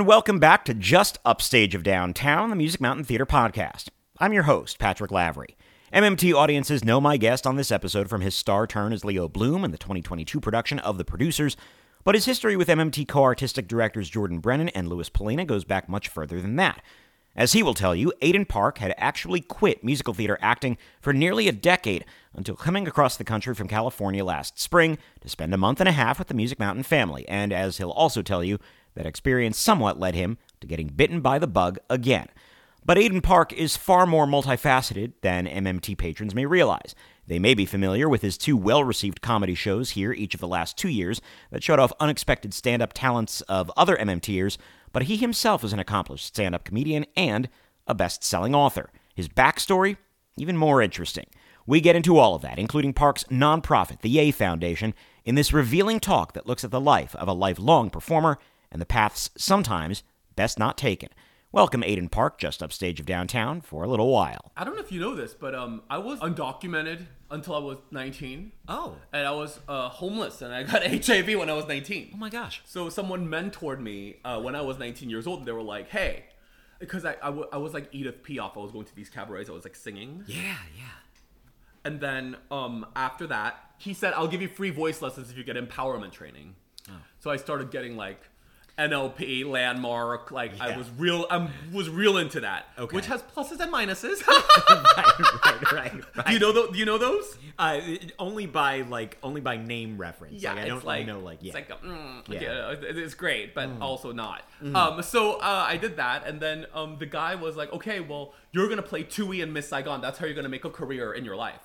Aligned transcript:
And 0.00 0.06
welcome 0.06 0.38
back 0.38 0.64
to 0.64 0.72
Just 0.72 1.18
Upstage 1.26 1.74
of 1.74 1.82
Downtown, 1.82 2.48
the 2.48 2.56
Music 2.56 2.80
Mountain 2.80 3.04
Theater 3.04 3.26
podcast. 3.26 3.88
I'm 4.18 4.32
your 4.32 4.44
host, 4.44 4.78
Patrick 4.78 5.10
Lavery. 5.10 5.58
MMT 5.92 6.32
audiences 6.32 6.82
know 6.82 7.02
my 7.02 7.18
guest 7.18 7.46
on 7.46 7.56
this 7.56 7.70
episode 7.70 8.08
from 8.08 8.22
his 8.22 8.34
star 8.34 8.66
turn 8.66 8.94
as 8.94 9.04
Leo 9.04 9.28
Bloom 9.28 9.62
in 9.62 9.72
the 9.72 9.76
2022 9.76 10.40
production 10.40 10.78
of 10.78 10.96
The 10.96 11.04
Producers, 11.04 11.54
but 12.02 12.14
his 12.14 12.24
history 12.24 12.56
with 12.56 12.68
MMT 12.68 13.08
co 13.08 13.22
artistic 13.22 13.68
directors 13.68 14.08
Jordan 14.08 14.38
Brennan 14.38 14.70
and 14.70 14.88
Louis 14.88 15.10
Polina 15.10 15.44
goes 15.44 15.64
back 15.64 15.86
much 15.86 16.08
further 16.08 16.40
than 16.40 16.56
that. 16.56 16.80
As 17.36 17.52
he 17.52 17.62
will 17.62 17.74
tell 17.74 17.94
you, 17.94 18.10
Aidan 18.22 18.46
Park 18.46 18.78
had 18.78 18.94
actually 18.96 19.42
quit 19.42 19.84
musical 19.84 20.14
theater 20.14 20.38
acting 20.40 20.78
for 21.02 21.12
nearly 21.12 21.46
a 21.46 21.52
decade 21.52 22.06
until 22.34 22.56
coming 22.56 22.88
across 22.88 23.18
the 23.18 23.24
country 23.24 23.54
from 23.54 23.68
California 23.68 24.24
last 24.24 24.58
spring 24.58 24.96
to 25.20 25.28
spend 25.28 25.52
a 25.52 25.58
month 25.58 25.78
and 25.78 25.88
a 25.90 25.92
half 25.92 26.18
with 26.18 26.28
the 26.28 26.34
Music 26.34 26.58
Mountain 26.58 26.84
family, 26.84 27.28
and 27.28 27.52
as 27.52 27.76
he'll 27.76 27.90
also 27.90 28.22
tell 28.22 28.42
you, 28.42 28.58
that 28.94 29.06
experience 29.06 29.58
somewhat 29.58 29.98
led 29.98 30.14
him 30.14 30.38
to 30.60 30.66
getting 30.66 30.88
bitten 30.88 31.20
by 31.20 31.38
the 31.38 31.46
bug 31.46 31.78
again. 31.88 32.28
But 32.84 32.98
Aidan 32.98 33.20
Park 33.20 33.52
is 33.52 33.76
far 33.76 34.06
more 34.06 34.26
multifaceted 34.26 35.12
than 35.20 35.46
MMT 35.46 35.98
patrons 35.98 36.34
may 36.34 36.46
realize. 36.46 36.94
They 37.26 37.38
may 37.38 37.54
be 37.54 37.66
familiar 37.66 38.08
with 38.08 38.22
his 38.22 38.38
two 38.38 38.56
well 38.56 38.82
received 38.82 39.20
comedy 39.20 39.54
shows 39.54 39.90
here 39.90 40.12
each 40.12 40.34
of 40.34 40.40
the 40.40 40.48
last 40.48 40.76
two 40.76 40.88
years 40.88 41.20
that 41.50 41.62
showed 41.62 41.78
off 41.78 41.92
unexpected 42.00 42.54
stand 42.54 42.82
up 42.82 42.92
talents 42.92 43.42
of 43.42 43.70
other 43.76 43.96
MMTers, 43.96 44.56
but 44.92 45.04
he 45.04 45.16
himself 45.16 45.62
is 45.62 45.72
an 45.72 45.78
accomplished 45.78 46.26
stand 46.26 46.54
up 46.54 46.64
comedian 46.64 47.06
and 47.16 47.48
a 47.86 47.94
best 47.94 48.24
selling 48.24 48.54
author. 48.54 48.90
His 49.14 49.28
backstory, 49.28 49.96
even 50.36 50.56
more 50.56 50.80
interesting. 50.80 51.26
We 51.66 51.80
get 51.80 51.96
into 51.96 52.18
all 52.18 52.34
of 52.34 52.42
that, 52.42 52.58
including 52.58 52.94
Park's 52.94 53.24
nonprofit, 53.24 54.00
the 54.00 54.10
Yay 54.10 54.30
Foundation, 54.30 54.94
in 55.24 55.34
this 55.34 55.52
revealing 55.52 56.00
talk 56.00 56.32
that 56.32 56.46
looks 56.46 56.64
at 56.64 56.70
the 56.70 56.80
life 56.80 57.14
of 57.16 57.28
a 57.28 57.32
lifelong 57.32 57.90
performer 57.90 58.38
and 58.70 58.80
the 58.80 58.86
paths 58.86 59.30
sometimes 59.36 60.02
best 60.36 60.58
not 60.58 60.78
taken. 60.78 61.08
Welcome, 61.52 61.82
Aidan 61.82 62.10
Park, 62.10 62.38
just 62.38 62.62
upstage 62.62 63.00
of 63.00 63.06
downtown 63.06 63.60
for 63.60 63.82
a 63.82 63.88
little 63.88 64.08
while. 64.08 64.52
I 64.56 64.62
don't 64.62 64.76
know 64.76 64.82
if 64.82 64.92
you 64.92 65.00
know 65.00 65.16
this, 65.16 65.34
but 65.34 65.52
um, 65.52 65.82
I 65.90 65.98
was 65.98 66.20
undocumented 66.20 67.06
until 67.28 67.56
I 67.56 67.58
was 67.58 67.78
19. 67.90 68.52
Oh. 68.68 68.94
And 69.12 69.26
I 69.26 69.32
was 69.32 69.58
uh, 69.68 69.88
homeless, 69.88 70.42
and 70.42 70.54
I 70.54 70.62
got 70.62 70.84
HIV 71.06 71.36
when 71.36 71.50
I 71.50 71.54
was 71.54 71.66
19. 71.66 72.12
Oh 72.14 72.16
my 72.16 72.30
gosh. 72.30 72.62
So 72.66 72.88
someone 72.88 73.26
mentored 73.26 73.80
me 73.80 74.18
uh, 74.24 74.40
when 74.40 74.54
I 74.54 74.60
was 74.60 74.78
19 74.78 75.10
years 75.10 75.26
old, 75.26 75.40
and 75.40 75.48
they 75.48 75.50
were 75.50 75.60
like, 75.60 75.88
"Hey," 75.88 76.26
because 76.78 77.04
I, 77.04 77.14
I, 77.14 77.26
w- 77.26 77.48
I 77.52 77.56
was 77.56 77.74
like 77.74 77.88
Edith 77.90 78.22
Piaf. 78.22 78.56
I 78.56 78.60
was 78.60 78.70
going 78.70 78.86
to 78.86 78.94
these 78.94 79.10
cabarets. 79.10 79.50
I 79.50 79.52
was 79.52 79.64
like 79.64 79.74
singing. 79.74 80.22
Yeah, 80.28 80.54
yeah. 80.76 80.84
And 81.84 81.98
then 81.98 82.36
um, 82.52 82.86
after 82.94 83.26
that, 83.26 83.58
he 83.76 83.92
said, 83.92 84.12
"I'll 84.14 84.28
give 84.28 84.40
you 84.40 84.48
free 84.48 84.70
voice 84.70 85.02
lessons 85.02 85.32
if 85.32 85.36
you 85.36 85.42
get 85.42 85.56
empowerment 85.56 86.12
training." 86.12 86.54
Oh. 86.88 86.92
So 87.18 87.30
I 87.30 87.36
started 87.38 87.72
getting 87.72 87.96
like 87.96 88.29
NLP, 88.88 89.44
landmark. 89.46 90.30
Like 90.30 90.60
I 90.60 90.76
was 90.76 90.88
real. 90.96 91.26
I 91.30 91.48
was 91.72 91.88
real 91.88 92.16
into 92.18 92.40
that. 92.40 92.66
Okay. 92.78 92.96
Which 92.96 93.06
has 93.06 93.22
pluses 93.22 93.60
and 93.60 93.72
minuses. 93.72 94.26
right, 94.26 95.18
right, 95.44 95.72
right, 95.72 95.92
right. 96.16 96.26
do 96.26 96.32
you 96.32 96.38
know 96.38 96.68
you 96.72 96.84
know 96.86 96.98
those? 96.98 97.36
Uh, 97.58 97.80
only 98.18 98.46
by 98.46 98.80
like 98.82 99.18
only 99.22 99.40
by 99.40 99.56
name 99.56 99.98
reference. 99.98 100.42
Yeah, 100.42 100.54
like, 100.54 100.64
I 100.64 100.68
don't 100.68 100.84
like 100.84 101.06
know 101.06 101.20
like 101.20 101.38
yeah. 101.42 101.56
It's 101.56 101.68
like 101.68 101.70
a, 101.70 101.86
mm, 101.86 102.28
Yeah. 102.28 102.40
yeah. 102.40 102.74
it's 102.80 103.14
great, 103.14 103.54
but 103.54 103.68
Mm. 103.68 103.82
also 103.82 104.10
not. 104.12 104.42
Mm-hmm. 104.62 104.74
Um, 104.74 105.02
so 105.02 105.34
uh, 105.34 105.64
I 105.68 105.76
did 105.76 105.96
that, 105.98 106.26
and 106.26 106.40
then 106.40 106.66
um, 106.74 106.96
the 106.98 107.06
guy 107.06 107.34
was 107.34 107.56
like, 107.56 107.72
"Okay, 107.72 108.00
well, 108.00 108.32
you're 108.52 108.68
gonna 108.68 108.82
play 108.82 109.04
Thuy 109.04 109.42
and 109.42 109.52
Miss 109.52 109.68
Saigon. 109.68 110.00
That's 110.00 110.18
how 110.18 110.26
you're 110.26 110.34
gonna 110.34 110.48
make 110.48 110.64
a 110.64 110.70
career 110.70 111.12
in 111.12 111.24
your 111.24 111.36
life." 111.36 111.60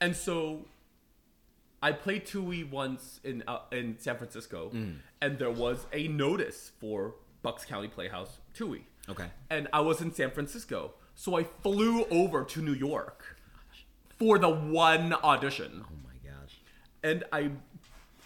And 0.00 0.14
so 0.14 0.66
I 1.82 1.92
played 1.92 2.26
Thuy 2.26 2.68
once 2.68 3.20
in 3.24 3.44
uh, 3.46 3.60
in 3.72 3.96
San 3.98 4.16
Francisco, 4.16 4.70
Mm. 4.74 4.96
and 5.20 5.38
there 5.38 5.50
was 5.50 5.86
a 5.92 6.08
notice 6.08 6.72
for 6.80 7.14
Bucks 7.42 7.64
County 7.64 7.88
Playhouse 7.88 8.38
Thuy. 8.56 8.82
Okay. 9.08 9.26
And 9.48 9.68
I 9.72 9.80
was 9.80 10.00
in 10.00 10.12
San 10.12 10.30
Francisco, 10.30 10.94
so 11.14 11.36
I 11.38 11.44
flew 11.44 12.04
over 12.06 12.44
to 12.44 12.60
New 12.60 12.74
York 12.74 13.36
for 14.18 14.38
the 14.38 14.48
one 14.50 15.12
audition 15.14 15.84
Oh 15.84 15.94
my 16.04 16.16
gosh. 16.30 16.54
and 17.04 17.24
I 17.32 17.50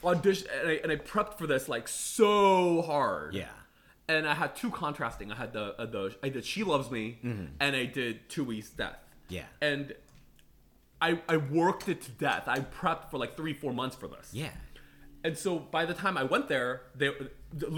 auditioned 0.02 0.46
and 0.60 0.68
I, 0.70 0.72
and 0.82 0.90
I 0.92 0.96
prepped 0.96 1.34
for 1.38 1.46
this 1.46 1.68
like 1.68 1.88
so 1.88 2.82
hard. 2.82 3.34
Yeah. 3.34 3.46
And 4.08 4.26
I 4.26 4.34
had 4.34 4.56
two 4.56 4.70
contrasting. 4.70 5.30
I 5.30 5.36
had 5.36 5.52
the 5.52 5.80
uh, 5.80 5.86
the 5.86 6.16
I 6.22 6.28
did 6.28 6.44
She 6.44 6.64
Loves 6.64 6.90
Me 6.90 7.18
and 7.22 7.76
I 7.76 7.84
did 7.84 8.28
Thuy's 8.28 8.70
Death. 8.70 8.96
Mm-hmm. 8.96 9.34
Yeah. 9.34 9.44
And 9.60 9.94
I 11.02 11.18
I 11.28 11.36
worked 11.36 11.88
it 11.88 12.00
to 12.02 12.10
death. 12.12 12.44
I 12.46 12.60
prepped 12.60 13.10
for 13.10 13.18
like 13.18 13.36
three 13.36 13.52
four 13.52 13.72
months 13.72 13.96
for 13.96 14.08
this. 14.08 14.30
Yeah. 14.32 14.50
And 15.24 15.36
so 15.36 15.58
by 15.58 15.84
the 15.84 15.94
time 15.94 16.16
I 16.16 16.24
went 16.24 16.48
there, 16.48 16.82
they, 16.96 17.10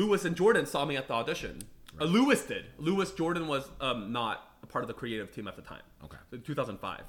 Lewis 0.01 0.25
and 0.25 0.35
Jordan 0.37 0.65
saw 0.67 0.85
me 0.85 0.97
at 0.97 1.09
the 1.09 1.15
audition. 1.15 1.61
Uh, 2.01 2.05
Lewis 2.05 2.43
did. 2.45 2.65
Lewis 2.79 3.13
Jordan 3.13 3.47
was 3.49 3.69
um, 3.81 4.13
not 4.13 4.37
a 4.63 4.67
part 4.67 4.83
of 4.83 4.89
the 4.89 4.95
creative 4.95 5.31
team 5.31 5.47
at 5.47 5.57
the 5.57 5.63
time. 5.63 5.83
Okay. 6.05 6.17
So 6.31 6.39
2005. 6.39 7.03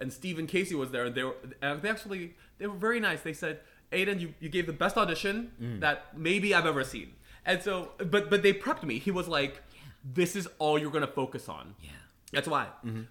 And 0.00 0.12
Stephen 0.12 0.46
Casey 0.46 0.74
was 0.76 0.90
there, 0.92 1.06
and 1.06 1.14
they 1.14 1.24
were 1.24 1.36
uh, 1.62 1.74
they 1.76 1.88
actually 1.88 2.34
they 2.58 2.66
were 2.66 2.76
very 2.76 3.00
nice. 3.00 3.20
They 3.22 3.32
said, 3.32 3.60
"Aidan, 3.90 4.20
you, 4.20 4.32
you 4.38 4.48
gave 4.48 4.66
the 4.66 4.72
best 4.84 4.96
audition 4.96 5.78
that 5.80 6.16
maybe 6.16 6.54
I've 6.54 6.66
ever 6.66 6.84
seen." 6.84 7.08
And 7.44 7.60
so, 7.62 7.72
but 8.14 8.30
but 8.30 8.42
they 8.44 8.52
prepped 8.52 8.84
me. 8.84 8.98
He 9.00 9.10
was 9.10 9.26
like, 9.26 9.60
"This 10.04 10.36
is 10.36 10.46
all 10.60 10.78
you're 10.78 10.92
gonna 10.92 11.08
focus 11.22 11.48
on." 11.48 11.74
Yeah. 11.82 11.90
That's 12.32 12.46
why. 12.46 12.66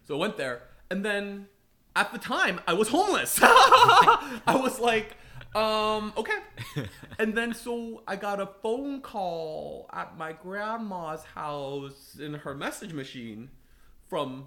So 0.06 0.16
I 0.16 0.20
went 0.26 0.38
there, 0.38 0.62
and 0.90 1.04
then 1.04 1.48
at 1.98 2.12
the 2.14 2.20
time 2.20 2.62
I 2.68 2.74
was 2.74 2.88
homeless. 2.90 3.40
I 3.42 4.60
was 4.62 4.80
like, 4.80 5.16
um, 5.56 6.14
okay. 6.16 6.38
and 7.20 7.36
then 7.36 7.54
so 7.54 8.04
I 8.08 8.16
got 8.16 8.40
a 8.40 8.46
phone 8.62 9.02
call 9.02 9.90
at 9.92 10.18
my 10.18 10.34
grandma's 10.34 11.24
house 11.24 12.18
in 12.22 12.36
her 12.36 12.54
message 12.54 12.94
machine 12.94 13.50
from. 14.08 14.46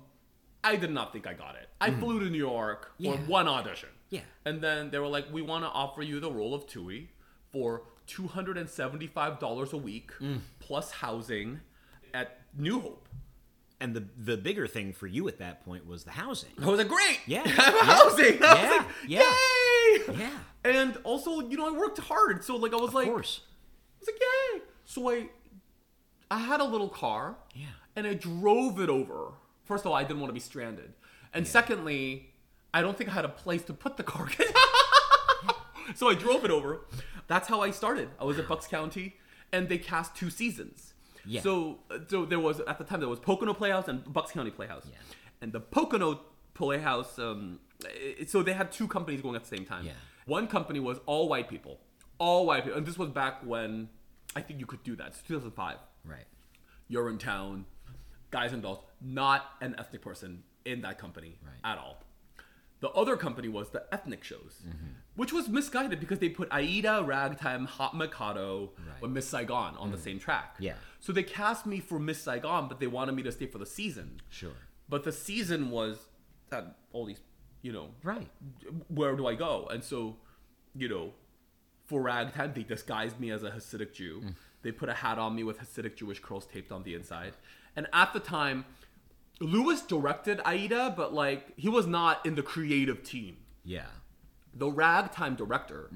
I 0.62 0.76
did 0.76 0.90
not 0.90 1.12
think 1.14 1.26
I 1.26 1.32
got 1.32 1.54
it. 1.56 1.70
I 1.80 1.90
flew 1.90 2.20
to 2.20 2.28
New 2.28 2.36
York 2.36 2.92
Yeah. 2.98 3.12
for 3.12 3.18
one 3.22 3.48
audition. 3.48 3.88
Yeah. 4.10 4.20
And 4.44 4.60
then 4.60 4.90
they 4.90 4.98
were 4.98 5.06
like, 5.08 5.32
we 5.32 5.40
want 5.40 5.64
to 5.64 5.68
offer 5.70 6.02
you 6.02 6.20
the 6.20 6.30
role 6.30 6.52
of 6.54 6.66
Thuy 6.66 7.06
for 7.50 7.84
$275 8.06 9.72
a 9.72 9.76
week 9.78 10.10
plus 10.58 10.90
housing 10.90 11.60
at 12.12 12.40
New 12.58 12.78
Hope. 12.80 13.08
And 13.82 13.94
the 13.94 14.04
the 14.18 14.36
bigger 14.36 14.66
thing 14.66 14.92
for 14.92 15.06
you 15.06 15.26
at 15.28 15.38
that 15.38 15.64
point 15.64 15.86
was 15.86 16.04
the 16.04 16.10
housing. 16.10 16.50
I 16.62 16.66
was 16.66 16.78
like, 16.78 16.88
great. 16.88 17.20
Yeah. 17.26 17.42
I 17.44 17.48
have 17.48 17.74
a 17.74 17.76
Yeah. 17.78 17.84
housing. 17.84 18.38
Yeah. 18.40 18.76
like, 18.76 18.86
Yeah. 19.06 19.20
yay. 19.20 20.18
Yeah. 20.18 20.38
And 20.64 20.96
also, 21.04 21.40
you 21.48 21.56
know, 21.56 21.66
I 21.66 21.76
worked 21.78 21.98
hard. 21.98 22.44
So 22.44 22.56
like 22.56 22.72
I 22.72 22.76
was 22.76 22.88
Of 22.88 22.94
like 22.94 23.06
course. 23.08 23.40
I 23.42 23.96
was 24.00 24.08
like, 24.08 24.20
yay. 24.20 24.62
So 24.84 25.10
I 25.10 25.28
I 26.30 26.38
had 26.38 26.60
a 26.60 26.64
little 26.64 26.88
car. 26.90 27.36
Yeah. 27.54 27.66
And 27.96 28.06
I 28.06 28.14
drove 28.14 28.78
it 28.80 28.88
over. 28.90 29.32
First 29.64 29.84
of 29.84 29.90
all, 29.90 29.94
I 29.96 30.04
didn't 30.04 30.20
want 30.20 30.28
to 30.30 30.34
be 30.34 30.40
stranded. 30.40 30.92
And 31.32 31.46
secondly, 31.46 32.30
I 32.74 32.82
don't 32.82 32.96
think 32.96 33.08
I 33.10 33.14
had 33.14 33.24
a 33.24 33.28
place 33.30 33.62
to 33.64 33.72
put 33.72 33.96
the 33.96 34.02
car. 34.04 34.28
so 35.94 36.08
I 36.08 36.14
drove 36.14 36.44
it 36.44 36.50
over. 36.50 36.82
That's 37.26 37.48
how 37.48 37.60
I 37.62 37.70
started. 37.70 38.08
I 38.20 38.24
was 38.24 38.38
at 38.38 38.46
Bucks 38.48 38.66
County 38.66 39.16
and 39.52 39.68
they 39.68 39.78
cast 39.78 40.14
two 40.14 40.30
seasons. 40.30 40.89
Yeah. 41.26 41.40
So 41.42 41.80
so 42.08 42.24
there 42.24 42.40
was 42.40 42.60
at 42.60 42.78
the 42.78 42.84
time 42.84 43.00
there 43.00 43.08
was 43.08 43.20
Pocono 43.20 43.54
Playhouse 43.54 43.88
and 43.88 44.10
Bucks 44.12 44.32
County 44.32 44.50
Playhouse. 44.50 44.86
Yeah. 44.90 44.96
And 45.42 45.52
the 45.52 45.60
Pocono 45.60 46.20
Playhouse 46.54 47.18
um 47.18 47.60
it- 47.84 48.30
so 48.30 48.42
they 48.42 48.52
had 48.52 48.70
two 48.72 48.86
companies 48.88 49.20
going 49.22 49.36
at 49.36 49.42
the 49.44 49.56
same 49.56 49.64
time. 49.66 49.84
Yeah. 49.86 49.92
One 50.26 50.46
company 50.46 50.80
was 50.80 50.98
all 51.06 51.28
white 51.28 51.48
people. 51.48 51.80
All 52.18 52.46
white 52.46 52.64
people. 52.64 52.78
And 52.78 52.86
this 52.86 52.98
was 52.98 53.08
back 53.10 53.44
when 53.44 53.88
I 54.36 54.40
think 54.42 54.60
you 54.60 54.66
could 54.66 54.82
do 54.84 54.94
that. 54.96 55.08
It's 55.08 55.22
2005 55.22 55.78
Right. 56.04 56.24
you're 56.88 57.08
in 57.10 57.18
town, 57.18 57.64
guys 58.30 58.52
and 58.52 58.62
dolls, 58.62 58.78
not 59.00 59.44
an 59.60 59.74
ethnic 59.78 60.02
person 60.02 60.42
in 60.64 60.82
that 60.82 60.98
company 60.98 61.38
Right. 61.42 61.54
at 61.72 61.78
all. 61.78 62.02
The 62.80 62.88
other 62.90 63.16
company 63.16 63.48
was 63.48 63.70
the 63.70 63.84
ethnic 63.92 64.24
shows, 64.24 64.62
Mm-hmm. 64.66 64.86
which 65.16 65.32
was 65.32 65.48
misguided 65.48 66.00
because 66.00 66.18
they 66.18 66.30
put 66.30 66.48
Aida, 66.50 67.02
Ragtime, 67.06 67.66
Hot 67.66 67.94
Mikado, 67.96 68.72
Right. 68.78 68.96
or 69.02 69.08
Miss 69.08 69.28
Saigon 69.28 69.76
on 69.76 69.90
the 69.90 69.98
same 69.98 70.18
track. 70.18 70.56
Yeah. 70.58 70.74
So 70.98 71.12
they 71.12 71.22
cast 71.22 71.66
me 71.66 71.80
for 71.80 71.98
Miss 71.98 72.20
Saigon, 72.22 72.68
but 72.68 72.80
they 72.80 72.86
wanted 72.86 73.12
me 73.14 73.22
to 73.24 73.32
stay 73.32 73.46
for 73.46 73.58
the 73.58 73.66
season. 73.66 74.20
Sure. 74.30 74.52
But 74.88 75.04
the 75.04 75.12
season 75.12 75.70
was 75.70 76.08
that 76.48 76.78
all 76.92 77.04
these, 77.04 77.20
you 77.62 77.72
know, 77.72 77.90
Right. 78.02 78.30
where 78.88 79.14
do 79.14 79.26
I 79.26 79.34
go? 79.34 79.66
And 79.70 79.84
so, 79.84 80.16
you 80.74 80.88
know, 80.88 81.12
for 81.84 82.00
ragtime, 82.00 82.52
they 82.54 82.62
disguised 82.62 83.20
me 83.20 83.30
as 83.30 83.42
a 83.42 83.50
Hasidic 83.50 83.92
Jew. 83.92 84.22
They 84.62 84.72
put 84.72 84.88
a 84.88 84.94
hat 84.94 85.18
on 85.18 85.34
me 85.34 85.42
with 85.44 85.58
Hasidic 85.58 85.96
Jewish 85.96 86.20
curls 86.20 86.46
taped 86.46 86.70
on 86.72 86.82
the 86.84 86.94
inside. 86.94 87.34
And 87.76 87.86
at 87.92 88.12
the 88.12 88.20
time, 88.20 88.64
Lewis 89.40 89.80
directed 89.82 90.40
Aida, 90.44 90.92
but 90.96 91.14
like 91.14 91.52
he 91.56 91.68
was 91.68 91.86
not 91.86 92.24
in 92.26 92.34
the 92.34 92.42
creative 92.42 93.02
team. 93.02 93.38
Yeah. 93.64 93.86
The 94.54 94.70
ragtime 94.70 95.34
director 95.36 95.90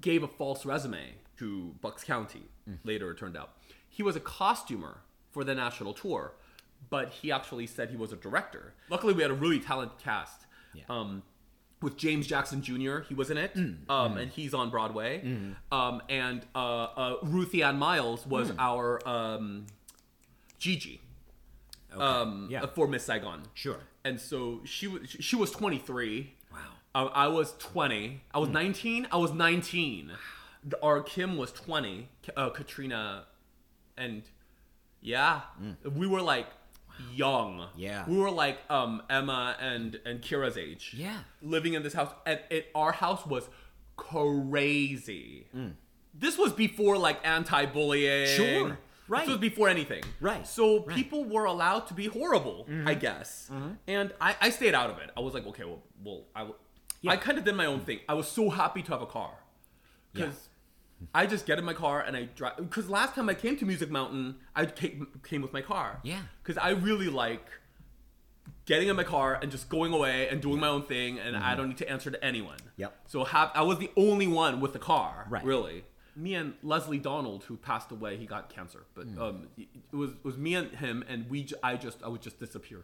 gave 0.00 0.22
a 0.22 0.28
false 0.28 0.64
resume 0.64 1.14
to 1.38 1.74
Bucks 1.80 2.04
County. 2.04 2.42
Later, 2.84 3.10
it 3.12 3.18
turned 3.18 3.36
out 3.36 3.50
he 3.88 4.02
was 4.02 4.14
a 4.16 4.20
costumer 4.20 5.00
for 5.30 5.42
the 5.44 5.54
national 5.54 5.94
tour, 5.94 6.34
but 6.90 7.08
he 7.10 7.32
actually 7.32 7.66
said 7.66 7.88
he 7.90 7.96
was 7.96 8.12
a 8.12 8.16
director. 8.16 8.74
Luckily, 8.90 9.14
we 9.14 9.22
had 9.22 9.30
a 9.30 9.34
really 9.34 9.58
talented 9.58 9.98
cast. 9.98 10.46
Yeah. 10.74 10.82
Um, 10.90 11.22
with 11.80 11.96
James 11.96 12.26
Jackson 12.26 12.60
Jr. 12.60 12.98
He 13.08 13.14
was 13.14 13.30
in 13.30 13.38
it, 13.38 13.54
Mm, 13.54 13.88
um, 13.88 14.16
and 14.18 14.30
he's 14.32 14.52
on 14.52 14.68
Broadway. 14.68 15.22
Um, 15.70 16.02
and 16.08 16.44
uh, 16.54 16.58
uh, 16.58 17.16
Ruthie 17.22 17.62
Ann 17.62 17.78
Miles 17.78 18.26
was 18.26 18.50
Mm. 18.50 18.56
our 18.58 19.08
um, 19.08 19.66
Gigi 20.58 21.00
um, 22.00 22.48
yeah. 22.50 22.66
for 22.66 22.86
Miss 22.88 23.04
Saigon. 23.04 23.42
Sure. 23.54 23.78
And 24.04 24.20
so 24.20 24.60
she 24.64 24.86
was 24.86 25.08
she 25.20 25.36
was 25.36 25.50
23. 25.50 26.34
Wow. 26.52 26.58
I, 26.94 27.02
I 27.24 27.28
was 27.28 27.54
20. 27.58 28.22
I 28.32 28.38
was 28.38 28.48
19. 28.48 29.08
I 29.12 29.16
was 29.16 29.32
19. 29.32 30.12
The- 30.64 30.82
Our 30.82 31.02
Kim 31.02 31.36
was 31.36 31.52
20. 31.52 32.08
Uh, 32.36 32.50
Katrina, 32.50 33.24
and 33.96 34.22
yeah, 35.00 35.42
we 35.94 36.06
were 36.06 36.22
like 36.22 36.46
young. 37.14 37.66
Yeah. 37.76 38.04
we 38.08 38.16
were 38.18 38.30
like 38.30 38.58
um 38.70 39.02
Emma 39.08 39.56
and 39.60 40.00
and 40.04 40.20
Kira's 40.20 40.56
age. 40.56 40.94
Yeah. 40.96 41.18
living 41.42 41.74
in 41.74 41.82
this 41.82 41.94
house, 41.94 42.12
and 42.26 42.40
it 42.50 42.70
our 42.74 42.92
house 42.92 43.24
was 43.26 43.48
crazy. 43.96 45.46
This 46.14 46.36
was 46.38 46.52
before 46.52 46.96
like 46.98 47.20
anti-bullying. 47.24 48.26
Sure. 48.36 48.78
Right. 49.08 49.20
This 49.20 49.30
was 49.30 49.38
before 49.38 49.68
anything. 49.68 50.02
Right. 50.20 50.46
So 50.46 50.84
Right. 50.84 50.96
people 50.96 51.24
were 51.24 51.44
allowed 51.44 51.86
to 51.88 51.94
be 51.94 52.06
horrible, 52.06 52.66
mm-hmm. 52.68 52.86
I 52.86 52.94
guess. 52.94 53.48
Mm-hmm. 53.52 53.70
And 53.86 54.12
I, 54.20 54.36
I 54.40 54.50
stayed 54.50 54.74
out 54.74 54.90
of 54.90 54.98
it. 54.98 55.10
I 55.16 55.20
was 55.20 55.34
like, 55.34 55.46
okay, 55.46 55.64
well, 55.64 55.82
well, 56.04 56.24
I, 56.36 56.46
I 57.10 57.16
kind 57.16 57.38
of 57.38 57.44
did 57.44 57.54
my 57.54 57.66
own 57.66 57.80
thing. 57.80 58.00
I 58.08 58.14
was 58.14 58.28
so 58.28 58.50
happy 58.50 58.82
to 58.82 58.92
have 58.92 59.02
a 59.02 59.06
car 59.06 59.32
because 60.12 60.48
I 61.14 61.26
just 61.26 61.46
get 61.46 61.58
in 61.58 61.64
my 61.64 61.74
car 61.74 62.00
and 62.02 62.16
I 62.16 62.24
drive. 62.24 62.56
Because 62.56 62.88
last 62.90 63.14
time 63.14 63.28
I 63.28 63.34
came 63.34 63.56
to 63.56 63.64
Music 63.64 63.90
Mountain, 63.90 64.36
I 64.54 64.66
came, 64.66 65.06
came 65.24 65.42
with 65.42 65.52
my 65.52 65.62
car. 65.62 66.00
Yeah. 66.02 66.20
Because 66.42 66.58
I 66.58 66.70
really 66.70 67.08
like 67.08 67.46
getting 68.66 68.88
in 68.88 68.96
my 68.96 69.04
car 69.04 69.38
and 69.40 69.50
just 69.50 69.68
going 69.68 69.92
away 69.92 70.28
and 70.28 70.42
doing 70.42 70.60
my 70.60 70.68
own 70.68 70.82
thing, 70.82 71.18
and 71.18 71.36
I 71.36 71.40
mm-hmm. 71.40 71.56
don't 71.56 71.68
need 71.68 71.78
to 71.78 71.88
answer 71.90 72.10
to 72.10 72.22
anyone. 72.22 72.58
Yep. 72.76 72.94
So 73.06 73.24
have 73.24 73.50
I 73.54 73.62
was 73.62 73.78
the 73.78 73.90
only 73.96 74.26
one 74.26 74.60
with 74.60 74.72
the 74.72 74.78
car, 74.78 75.26
Right. 75.30 75.44
really. 75.44 75.84
Me 76.18 76.34
and 76.34 76.54
Leslie 76.62 76.98
Donald, 76.98 77.44
who 77.44 77.56
passed 77.56 77.90
away, 77.92 78.16
he 78.16 78.26
got 78.26 78.50
cancer, 78.50 78.82
but 78.94 79.06
um, 79.24 79.48
it 79.58 79.68
was 79.96 80.10
it 80.10 80.24
was 80.24 80.36
me 80.36 80.54
and 80.56 80.70
him, 80.74 81.04
and 81.08 81.30
we 81.30 81.44
j- 81.44 81.56
I 81.62 81.76
just 81.76 82.02
I 82.02 82.08
would 82.08 82.22
just 82.28 82.38
disappear. 82.40 82.80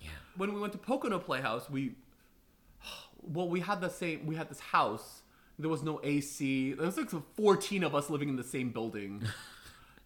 Yeah. 0.00 0.08
When 0.36 0.54
we 0.54 0.60
went 0.60 0.72
to 0.72 0.78
Pocono 0.78 1.18
Playhouse, 1.18 1.68
we 1.68 1.82
well 3.22 3.48
we 3.48 3.60
had 3.60 3.80
the 3.80 3.90
same 3.90 4.26
we 4.26 4.36
had 4.36 4.48
this 4.48 4.60
house. 4.60 5.22
There 5.58 5.68
was 5.68 5.82
no 5.82 6.00
AC. 6.02 6.72
There 6.74 6.86
was 6.86 6.96
like 6.96 7.10
fourteen 7.36 7.82
of 7.84 7.94
us 7.94 8.08
living 8.10 8.28
in 8.28 8.36
the 8.36 8.44
same 8.56 8.70
building. 8.70 9.22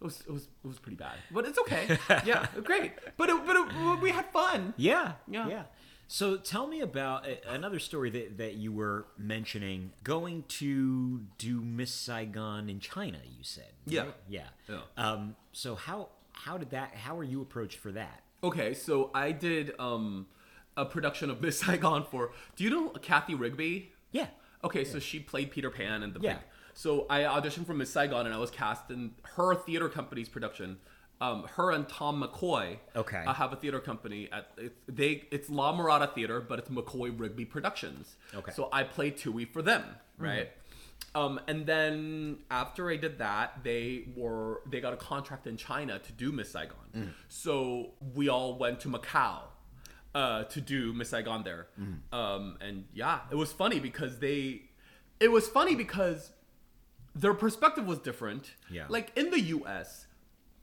It 0.01 0.07
was, 0.07 0.21
it 0.27 0.33
was 0.33 0.43
it 0.65 0.67
was 0.67 0.81
pretty 0.81 0.97
bad, 0.97 1.15
but 1.31 1.47
it's 1.47 1.59
okay. 1.61 1.97
Yeah, 2.27 2.45
great. 2.65 2.91
But 3.17 3.29
it, 3.31 3.47
but 3.47 3.55
it, 3.55 4.01
we 4.03 4.11
had 4.11 4.27
fun. 4.33 4.75
Yeah, 4.77 5.13
Yeah. 5.29 5.47
yeah. 5.47 5.63
So 6.13 6.37
tell 6.37 6.67
me 6.67 6.83
about 6.83 7.27
another 7.49 7.79
story 7.79 8.11
that, 8.11 8.37
that 8.37 8.57
you 8.57 8.71
were 8.71 9.07
mentioning. 9.17 9.93
Going 10.05 10.45
to 10.61 11.23
do 11.39 11.63
Miss 11.63 11.91
Saigon 11.91 12.69
in 12.69 12.81
China, 12.81 13.17
you 13.25 13.43
said. 13.43 13.73
Yeah. 13.87 14.03
right? 14.03 14.15
yeah. 14.29 14.43
Yeah. 14.69 14.81
Um, 14.99 15.37
so 15.53 15.75
how 15.75 16.11
how 16.33 16.59
did 16.59 16.69
that? 16.73 16.95
How 16.95 17.15
were 17.15 17.25
you 17.25 17.41
approached 17.41 17.79
for 17.79 17.93
that? 17.93 18.21
Okay, 18.45 18.75
so 18.75 19.11
I 19.15 19.33
did 19.33 19.73
um, 19.79 20.27
a 20.77 20.85
production 20.85 21.31
of 21.31 21.41
Miss 21.41 21.59
Saigon 21.61 22.05
for. 22.05 22.33
Do 22.57 22.65
you 22.65 22.69
know 22.69 22.91
Cathy 22.91 23.35
Rigby? 23.35 23.93
Yeah. 24.11 24.27
Okay, 24.63 24.85
so 24.85 24.99
she 24.99 25.19
played 25.19 25.51
Peter 25.51 25.71
Pan 25.71 26.03
and 26.03 26.13
the 26.13 26.21
Yeah. 26.21 26.35
big. 26.35 26.43
So 26.75 27.07
I 27.09 27.21
auditioned 27.21 27.65
for 27.67 27.73
Miss 27.73 27.91
Saigon 27.91 28.27
and 28.27 28.35
I 28.35 28.39
was 28.39 28.51
cast 28.51 28.91
in 28.91 29.13
her 29.37 29.55
theater 29.55 29.89
company's 29.89 30.29
production. 30.29 30.77
Um, 31.27 31.45
her 31.57 31.71
and 31.71 31.89
Tom 31.89 32.15
McCoy 32.23 32.79
Okay. 32.97 33.23
uh, 33.27 33.33
have 33.35 33.53
a 33.53 33.57
theater 33.63 33.79
company 33.91 34.29
at 34.33 34.45
it's, 34.59 34.81
they 34.89 35.11
it's 35.31 35.49
La 35.49 35.73
Mirada 35.79 36.13
Theater, 36.17 36.41
but 36.41 36.59
it's 36.59 36.69
McCoy 36.69 37.09
Rigby 37.23 37.45
Productions. 37.45 38.17
Okay. 38.35 38.53
So 38.53 38.69
I 38.73 38.83
played 38.83 39.17
Thuy 39.17 39.45
for 39.55 39.63
them, 39.63 39.85
right? 40.19 40.49
Um, 41.15 41.41
and 41.47 41.67
then 41.67 42.39
after 42.51 42.91
I 42.91 42.97
did 42.97 43.19
that, 43.19 43.63
they 43.63 44.05
were 44.17 44.63
they 44.71 44.81
got 44.81 44.95
a 44.95 44.97
contract 44.97 45.47
in 45.47 45.57
China 45.57 45.99
to 46.07 46.13
do 46.13 46.33
Miss 46.33 46.51
Saigon. 46.51 47.15
So 47.29 47.91
we 48.15 48.29
all 48.29 48.59
went 48.59 48.81
to 48.81 48.89
Macau 48.89 49.41
uh, 50.15 50.45
to 50.45 50.61
do 50.61 50.93
Miss 50.93 51.11
Saigon 51.11 51.45
there. 51.45 51.67
Um, 52.13 52.57
and 52.61 52.85
yeah, 52.95 53.21
it 53.31 53.37
was 53.37 53.53
funny 53.53 53.79
because 53.79 54.19
they, 54.19 54.63
it 55.21 55.31
was 55.31 55.47
funny 55.49 55.75
because 55.77 56.31
their 57.15 57.35
perspective 57.35 57.87
was 57.87 57.99
different. 57.99 58.45
Yeah. 58.71 58.87
Like 58.89 59.13
in 59.17 59.31
the 59.31 59.41
U.S., 59.59 60.07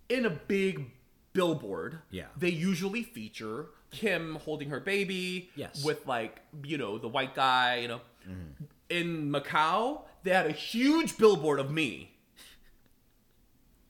in 0.10 0.26
a 0.26 0.30
big 0.30 0.92
billboard, 1.34 2.00
Yeah. 2.12 2.26
they 2.38 2.50
usually 2.50 3.04
feature 3.04 3.68
Kim 3.92 4.36
holding 4.36 4.70
her 4.70 4.80
baby. 4.80 5.50
Yes. 5.56 5.84
With 5.84 6.06
like 6.08 6.42
you 6.64 6.78
know 6.78 6.98
the 6.98 7.08
white 7.08 7.34
guy, 7.36 7.78
you 7.78 7.88
know. 7.88 8.02
Mm-hmm. 8.28 8.64
In 8.90 9.32
Macau, 9.32 10.02
they 10.24 10.32
had 10.32 10.46
a 10.48 10.52
huge 10.52 11.18
billboard 11.18 11.60
of 11.60 11.72
me. 11.72 12.12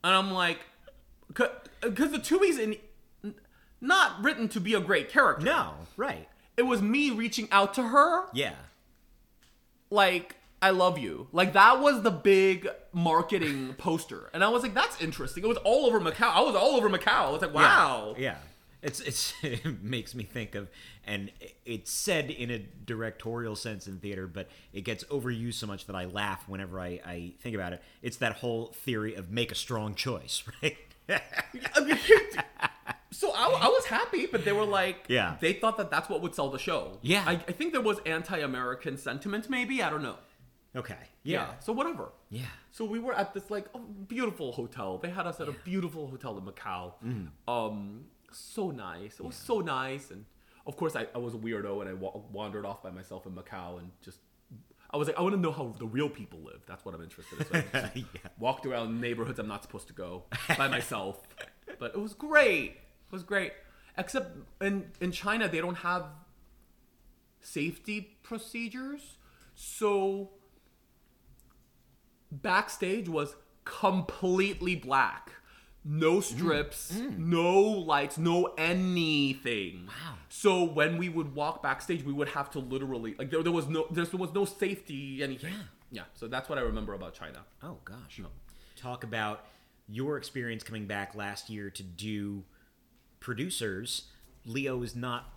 And 0.04 0.14
I'm 0.14 0.30
like, 0.32 0.60
because 1.28 2.10
the 2.10 2.18
Thuy's 2.18 2.58
in, 2.58 2.76
not 3.80 4.22
written 4.22 4.48
to 4.50 4.60
be 4.60 4.74
a 4.74 4.80
great 4.80 5.08
character. 5.10 5.44
No. 5.44 5.74
Right. 5.96 6.28
It 6.56 6.62
was 6.62 6.80
me 6.82 7.10
reaching 7.10 7.48
out 7.50 7.74
to 7.74 7.82
her, 7.88 8.26
Yeah. 8.34 8.54
like, 9.90 10.36
I 10.62 10.70
love 10.70 10.98
you. 10.98 11.28
Like, 11.32 11.54
that 11.54 11.80
was 11.80 12.02
the 12.02 12.10
big 12.10 12.68
marketing 12.92 13.74
poster. 13.78 14.28
And 14.34 14.44
I 14.44 14.48
was 14.48 14.62
like, 14.62 14.74
that's 14.74 15.00
interesting. 15.00 15.42
It 15.42 15.46
was 15.46 15.56
all 15.58 15.86
over 15.86 16.00
Macau. 16.00 16.30
I 16.34 16.40
was 16.42 16.54
all 16.54 16.76
over 16.76 16.90
Macau. 16.90 17.08
I 17.08 17.30
was 17.30 17.40
like, 17.42 17.54
wow. 17.54 18.14
Yeah. 18.18 18.36
It's 18.82 19.00
it's 19.00 19.34
it 19.42 19.82
makes 19.82 20.14
me 20.14 20.24
think 20.24 20.54
of 20.54 20.70
and 21.04 21.30
it's 21.66 21.90
said 21.90 22.30
in 22.30 22.50
a 22.50 22.58
directorial 22.58 23.54
sense 23.54 23.86
in 23.86 23.98
theater, 23.98 24.26
but 24.26 24.48
it 24.72 24.82
gets 24.84 25.04
overused 25.04 25.54
so 25.54 25.66
much 25.66 25.86
that 25.86 25.96
I 25.96 26.06
laugh 26.06 26.48
whenever 26.48 26.80
I, 26.80 27.00
I 27.04 27.32
think 27.40 27.54
about 27.54 27.74
it. 27.74 27.82
It's 28.00 28.16
that 28.18 28.36
whole 28.36 28.68
theory 28.68 29.14
of 29.16 29.30
make 29.30 29.52
a 29.52 29.54
strong 29.54 29.94
choice, 29.94 30.42
right? 30.62 30.76
I 31.10 31.80
mean, 31.84 31.98
so 33.10 33.32
I, 33.32 33.48
I 33.62 33.68
was 33.68 33.84
happy, 33.86 34.26
but 34.26 34.44
they 34.44 34.52
were 34.52 34.64
like, 34.64 35.04
Yeah. 35.08 35.36
they 35.40 35.52
thought 35.52 35.76
that 35.78 35.90
that's 35.90 36.08
what 36.08 36.22
would 36.22 36.34
sell 36.34 36.48
the 36.50 36.58
show. 36.58 36.98
Yeah. 37.02 37.24
I, 37.26 37.32
I 37.32 37.52
think 37.52 37.72
there 37.72 37.80
was 37.82 37.98
anti-American 38.06 38.96
sentiment, 38.96 39.50
maybe. 39.50 39.82
I 39.82 39.90
don't 39.90 40.02
know. 40.02 40.16
Okay. 40.76 40.96
Yeah. 41.22 41.38
Yeah. 41.48 41.50
So 41.60 41.72
whatever. 41.72 42.10
Yeah. 42.30 42.42
So 42.70 42.84
we 42.84 42.98
were 42.98 43.12
at 43.14 43.34
this 43.34 43.50
like 43.50 43.66
beautiful 44.08 44.52
hotel. 44.52 44.98
They 44.98 45.10
had 45.10 45.26
us 45.26 45.40
at 45.40 45.48
a 45.48 45.52
beautiful 45.64 46.08
hotel 46.08 46.36
in 46.38 46.44
Macau. 46.44 46.92
Mm-hmm. 47.04 47.50
Um, 47.52 48.04
so 48.32 48.70
nice. 48.70 49.14
It 49.18 49.24
was 49.24 49.34
so 49.36 49.60
nice, 49.60 50.10
and 50.10 50.24
of 50.66 50.76
course 50.76 50.94
I, 50.96 51.06
I 51.14 51.18
was 51.18 51.34
a 51.34 51.38
weirdo 51.38 51.80
and 51.80 51.88
I 51.90 51.94
wa- 51.94 52.20
wandered 52.32 52.64
off 52.64 52.82
by 52.82 52.90
myself 52.90 53.26
in 53.26 53.32
Macau 53.32 53.78
and 53.80 53.90
just 54.02 54.18
I 54.92 54.96
was 54.96 55.08
like 55.08 55.18
I 55.18 55.22
want 55.22 55.34
to 55.34 55.40
know 55.40 55.52
how 55.52 55.74
the 55.78 55.86
real 55.86 56.08
people 56.08 56.40
live. 56.40 56.62
That's 56.66 56.84
what 56.84 56.94
I'm 56.94 57.02
interested 57.02 57.40
in. 57.40 57.46
So 57.46 57.78
I 57.78 57.90
Yeah. 57.94 58.04
walked 58.38 58.66
around 58.66 59.00
neighborhoods 59.00 59.38
I'm 59.38 59.48
not 59.48 59.62
supposed 59.62 59.86
to 59.88 59.92
go 59.94 60.24
by 60.56 60.68
myself, 60.68 61.20
but 61.78 61.92
it 61.94 62.00
was 62.00 62.14
great. 62.14 62.72
It 63.06 63.12
was 63.12 63.22
great. 63.22 63.52
Except 63.98 64.36
in 64.60 64.90
in 65.00 65.10
China 65.12 65.48
they 65.48 65.60
don't 65.60 65.76
have 65.78 66.04
safety 67.40 68.16
procedures, 68.22 69.16
so 69.54 70.30
backstage 72.30 73.08
was 73.08 73.34
completely 73.64 74.74
black. 74.74 75.32
No 75.82 76.20
strips, 76.20 77.00
no 77.16 77.58
lights, 77.58 78.18
no 78.18 78.52
anything. 78.58 79.86
Wow. 79.86 80.14
So 80.28 80.62
when 80.64 80.98
we 80.98 81.08
would 81.08 81.34
walk 81.34 81.62
backstage, 81.62 82.04
we 82.04 82.12
would 82.12 82.28
have 82.28 82.50
to 82.50 82.58
literally 82.58 83.14
like 83.18 83.30
there, 83.30 83.42
there 83.42 83.52
was 83.52 83.66
no 83.66 83.86
there 83.90 84.04
was 84.12 84.34
no 84.34 84.44
safety 84.44 85.22
anything. 85.22 85.54
Yeah. 85.54 85.62
Yeah. 85.92 86.02
So 86.14 86.28
that's 86.28 86.48
what 86.50 86.58
I 86.58 86.62
remember 86.62 86.92
about 86.92 87.14
China. 87.14 87.44
Oh 87.62 87.78
gosh. 87.84 88.20
Talk 88.76 89.04
about 89.04 89.46
your 89.88 90.18
experience 90.18 90.62
coming 90.62 90.86
back 90.86 91.14
last 91.14 91.48
year 91.48 91.70
to 91.70 91.82
do 91.82 92.44
producers. 93.18 94.04
Leo 94.44 94.82
is 94.82 94.94
not 94.94 95.32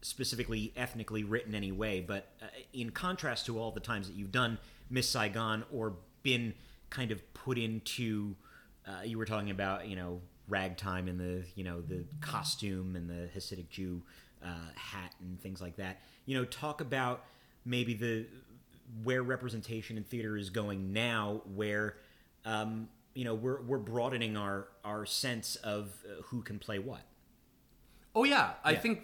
specifically 0.00 0.72
ethnically 0.76 1.24
written 1.24 1.54
anyway, 1.54 2.00
but 2.00 2.32
uh, 2.42 2.46
in 2.72 2.90
contrast 2.90 3.46
to 3.46 3.58
all 3.58 3.70
the 3.70 3.80
times 3.80 4.06
that 4.06 4.16
you've 4.16 4.32
done 4.32 4.58
Miss 4.90 5.08
Saigon 5.08 5.64
or 5.72 5.96
been 6.22 6.54
kind 6.90 7.10
of 7.10 7.34
put 7.34 7.58
into, 7.58 8.34
uh, 8.86 9.02
you 9.04 9.18
were 9.18 9.24
talking 9.26 9.50
about, 9.50 9.86
you 9.88 9.96
know, 9.96 10.20
ragtime 10.48 11.08
and 11.08 11.18
the, 11.20 11.44
you 11.54 11.64
know, 11.64 11.80
the 11.80 12.04
costume 12.20 12.96
and 12.96 13.08
the 13.08 13.28
Hasidic 13.36 13.68
Jew 13.68 14.02
uh, 14.42 14.48
hat 14.74 15.14
and 15.20 15.40
things 15.40 15.60
like 15.60 15.76
that. 15.76 16.00
You 16.26 16.38
know, 16.38 16.44
talk 16.44 16.80
about 16.80 17.24
maybe 17.64 17.94
the 17.94 18.26
where 19.02 19.22
representation 19.22 19.96
in 19.98 20.04
theater 20.04 20.36
is 20.36 20.48
going 20.50 20.92
now, 20.92 21.42
where 21.54 21.96
um, 22.44 22.88
you 23.14 23.24
know 23.24 23.34
we're 23.34 23.60
we're 23.62 23.78
broadening 23.78 24.36
our 24.36 24.68
our 24.84 25.04
sense 25.04 25.56
of 25.56 25.92
uh, 26.06 26.22
who 26.24 26.40
can 26.42 26.58
play 26.58 26.78
what. 26.78 27.02
Oh 28.14 28.24
yeah, 28.24 28.52
I 28.64 28.72
Yeah. 28.72 28.78
think. 28.78 29.02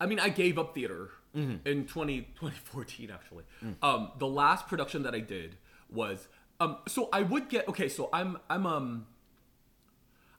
I 0.00 0.06
mean, 0.06 0.18
I 0.18 0.28
gave 0.28 0.58
up 0.58 0.74
theater 0.74 1.10
in 1.34 1.86
20, 1.86 2.20
2014, 2.34 3.10
actually. 3.10 3.44
Um, 3.82 4.12
the 4.18 4.26
last 4.26 4.68
production 4.68 5.02
that 5.02 5.14
I 5.14 5.20
did 5.20 5.56
was 5.90 6.28
um, 6.60 6.78
so 6.86 7.08
I 7.12 7.22
would 7.22 7.48
get 7.48 7.68
okay. 7.68 7.88
So 7.88 8.08
I'm 8.12 8.38
I'm 8.48 8.66
um 8.66 9.06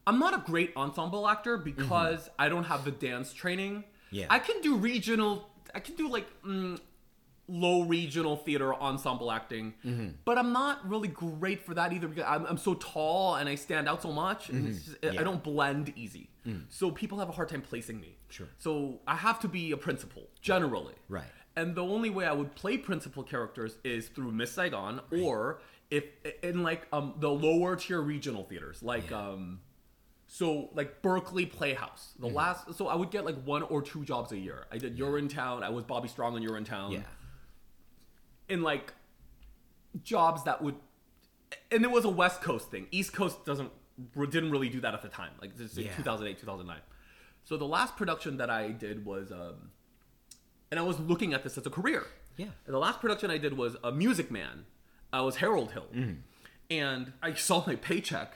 I'm 0.07 0.19
not 0.19 0.33
a 0.33 0.43
great 0.49 0.71
ensemble 0.75 1.27
actor 1.27 1.57
because 1.57 2.29
I 2.39 2.49
don't 2.49 2.65
have 2.65 2.85
the 2.85 2.91
dance 2.91 3.33
training. 3.33 3.83
Yeah. 4.11 4.27
I 4.29 4.39
can 4.39 4.61
do 4.61 4.75
regional 4.77 5.49
I 5.73 5.79
can 5.79 5.95
do 5.95 6.07
like 6.07 6.27
mm, 6.43 6.79
low 7.47 7.83
regional 7.83 8.35
theater 8.37 8.73
ensemble 8.73 9.31
acting, 9.31 9.73
Mm-hmm. 9.85 10.07
but 10.25 10.37
I'm 10.37 10.51
not 10.51 10.87
really 10.89 11.07
great 11.07 11.63
for 11.65 11.73
that 11.75 11.93
either 11.93 12.07
because 12.07 12.25
I'm, 12.27 12.45
I'm 12.45 12.57
so 12.57 12.73
tall 12.75 13.35
and 13.35 13.47
I 13.47 13.55
stand 13.55 13.87
out 13.87 14.01
so 14.01 14.11
much, 14.11 14.49
and 14.49 14.67
I- 14.67 14.71
Mm-hmm. 14.71 14.93
Yeah. 15.03 15.11
Mm. 15.11 15.19
I 15.19 15.23
don't 15.23 15.43
blend 15.43 15.93
easy. 15.95 16.29
So 16.69 16.91
people 16.91 17.17
have 17.19 17.29
a 17.29 17.31
hard 17.31 17.49
time 17.49 17.61
placing 17.63 17.99
me. 17.99 18.17
Sure. 18.29 18.45
So 18.59 18.99
I 19.07 19.15
have 19.15 19.39
to 19.39 19.47
be 19.47 19.71
a 19.71 19.77
principal 19.77 20.29
generally. 20.41 20.93
Right. 21.09 21.25
And 21.55 21.73
the 21.73 21.83
only 21.83 22.11
way 22.11 22.25
I 22.25 22.33
would 22.33 22.53
play 22.53 22.77
principal 22.77 23.23
characters 23.23 23.77
is 23.83 24.09
through 24.09 24.31
Miss 24.31 24.51
Saigon 24.51 25.01
or 25.11 25.61
if 25.89 26.03
in 26.43 26.61
like 26.61 26.87
um 26.93 27.15
the 27.19 27.29
lower 27.31 27.75
tier 27.75 27.99
regional 28.01 28.43
theaters 28.43 28.83
like 28.83 29.11
um 29.11 29.59
so 30.27 30.69
like 30.73 31.01
Berkeley 31.01 31.45
Playhouse. 31.45 32.13
The 32.19 32.27
Mm-hmm. 32.27 32.35
last 32.35 32.73
so 32.75 32.87
I 32.87 32.95
would 32.95 33.09
get 33.11 33.25
like 33.25 33.41
one 33.43 33.63
or 33.63 33.81
two 33.81 34.03
jobs 34.03 34.31
a 34.31 34.37
year. 34.37 34.65
I 34.71 34.77
did 34.77 34.97
Urinetown. 34.97 35.63
I 35.63 35.69
was 35.69 35.83
Bobby 35.83 36.07
Strong 36.09 36.35
on 36.35 36.41
Urinetown. 36.41 36.91
Yeah. 36.93 36.99
In 38.47 38.61
like 38.61 38.93
jobs 40.03 40.43
that 40.43 40.61
would 40.61 40.75
and 41.71 41.83
it 41.83 41.91
was 41.91 42.05
a 42.05 42.09
West 42.09 42.41
Coast 42.41 42.69
thing. 42.71 42.87
East 42.91 43.13
Coast 43.13 43.45
doesn't 43.45 43.71
didn't 44.29 44.51
really 44.51 44.69
do 44.69 44.81
that 44.81 44.93
at 44.93 45.01
the 45.01 45.07
time. 45.09 45.31
Like 45.41 45.55
this 45.57 45.71
is 45.71 45.77
Yeah. 45.79 45.95
2008, 45.95 46.39
2009. 46.39 46.77
So 47.43 47.57
the 47.57 47.65
last 47.65 47.95
production 47.95 48.37
that 48.37 48.49
I 48.49 48.69
did 48.71 49.05
was 49.05 49.31
um 49.31 49.71
and 50.71 50.79
I 50.79 50.83
was 50.83 50.99
looking 50.99 51.33
at 51.33 51.43
this 51.43 51.57
as 51.57 51.65
a 51.65 51.69
career. 51.69 52.05
Yeah. 52.37 52.47
And 52.65 52.73
the 52.73 52.79
last 52.79 52.99
production 52.99 53.31
I 53.31 53.37
did 53.37 53.55
was 53.57 53.77
a 53.83 53.91
Music 53.91 54.29
Man. 54.29 54.65
I 55.13 55.21
was 55.21 55.37
Harold 55.37 55.71
Hill, 55.71 55.87
Mm. 55.93 56.17
and 56.69 57.13
I 57.21 57.33
saw 57.35 57.63
my 57.65 57.75
paycheck, 57.77 58.35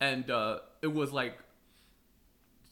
and 0.00 0.28
uh, 0.30 0.58
it 0.82 0.92
was 0.92 1.12
like 1.12 1.38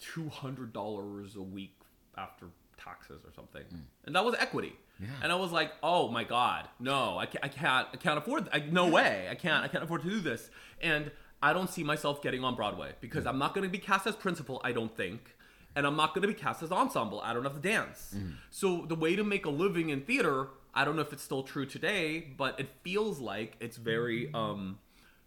two 0.01 0.29
hundred 0.29 0.73
dollars 0.73 1.37
a 1.37 1.43
week 1.43 1.77
after 2.17 2.47
taxes 2.77 3.23
or 3.25 3.33
something, 3.33 3.63
and 4.05 4.17
that 4.17 4.25
was 4.25 4.35
equity. 4.39 4.75
Mm. 5.01 5.07
Yeah. 5.07 5.11
And 5.23 5.33
I 5.33 5.35
was 5.35 5.51
like, 5.53 5.73
"Oh 5.83 6.09
my 6.11 6.25
god, 6.25 6.69
no! 6.79 7.19
I 7.19 7.27
can't! 7.27 7.45
I 7.45 7.49
can't! 7.49 7.89
I 7.93 7.97
can't 7.97 8.19
afford! 8.19 8.49
I, 8.53 8.61
no 8.61 8.89
way! 8.89 9.29
I 9.31 9.35
can't! 9.35 9.65
I 9.65 9.69
can't 9.69 9.83
afford 9.85 10.03
to 10.03 10.11
do 10.11 10.21
this!" 10.21 10.51
And 10.81 11.11
I 11.43 11.53
don't 11.53 11.69
see 11.69 11.83
myself 11.83 12.23
getting 12.23 12.43
on 12.45 12.55
Broadway 12.55 12.93
because 13.01 13.27
I'm 13.27 13.39
not 13.39 13.55
going 13.55 13.67
to 13.67 13.71
be 13.71 13.79
cast 13.79 14.07
as 14.07 14.15
principal. 14.17 14.61
I 14.65 14.73
don't 14.73 14.97
think, 14.97 15.37
and 15.77 15.87
I'm 15.87 15.97
not 15.97 16.15
going 16.15 16.23
to 16.23 16.29
be 16.29 16.35
cast 16.35 16.63
as 16.63 16.71
ensemble. 16.73 17.21
I 17.21 17.35
don't 17.35 17.43
have 17.45 17.55
to 17.55 17.61
dance. 17.61 18.15
So 18.51 18.87
the 18.87 18.95
way 18.95 19.17
to 19.17 19.25
make 19.25 19.45
a 19.45 19.51
living 19.51 19.91
in 19.91 20.03
theater, 20.03 20.49
I 20.75 20.85
don't 20.85 20.95
know 20.97 21.03
if 21.03 21.13
it's 21.13 21.23
still 21.23 21.43
true 21.43 21.67
today, 21.67 22.33
but 22.37 22.59
it 22.61 22.69
feels 22.83 23.19
like 23.21 23.57
it's 23.61 23.77
very. 23.77 24.33
um 24.33 24.79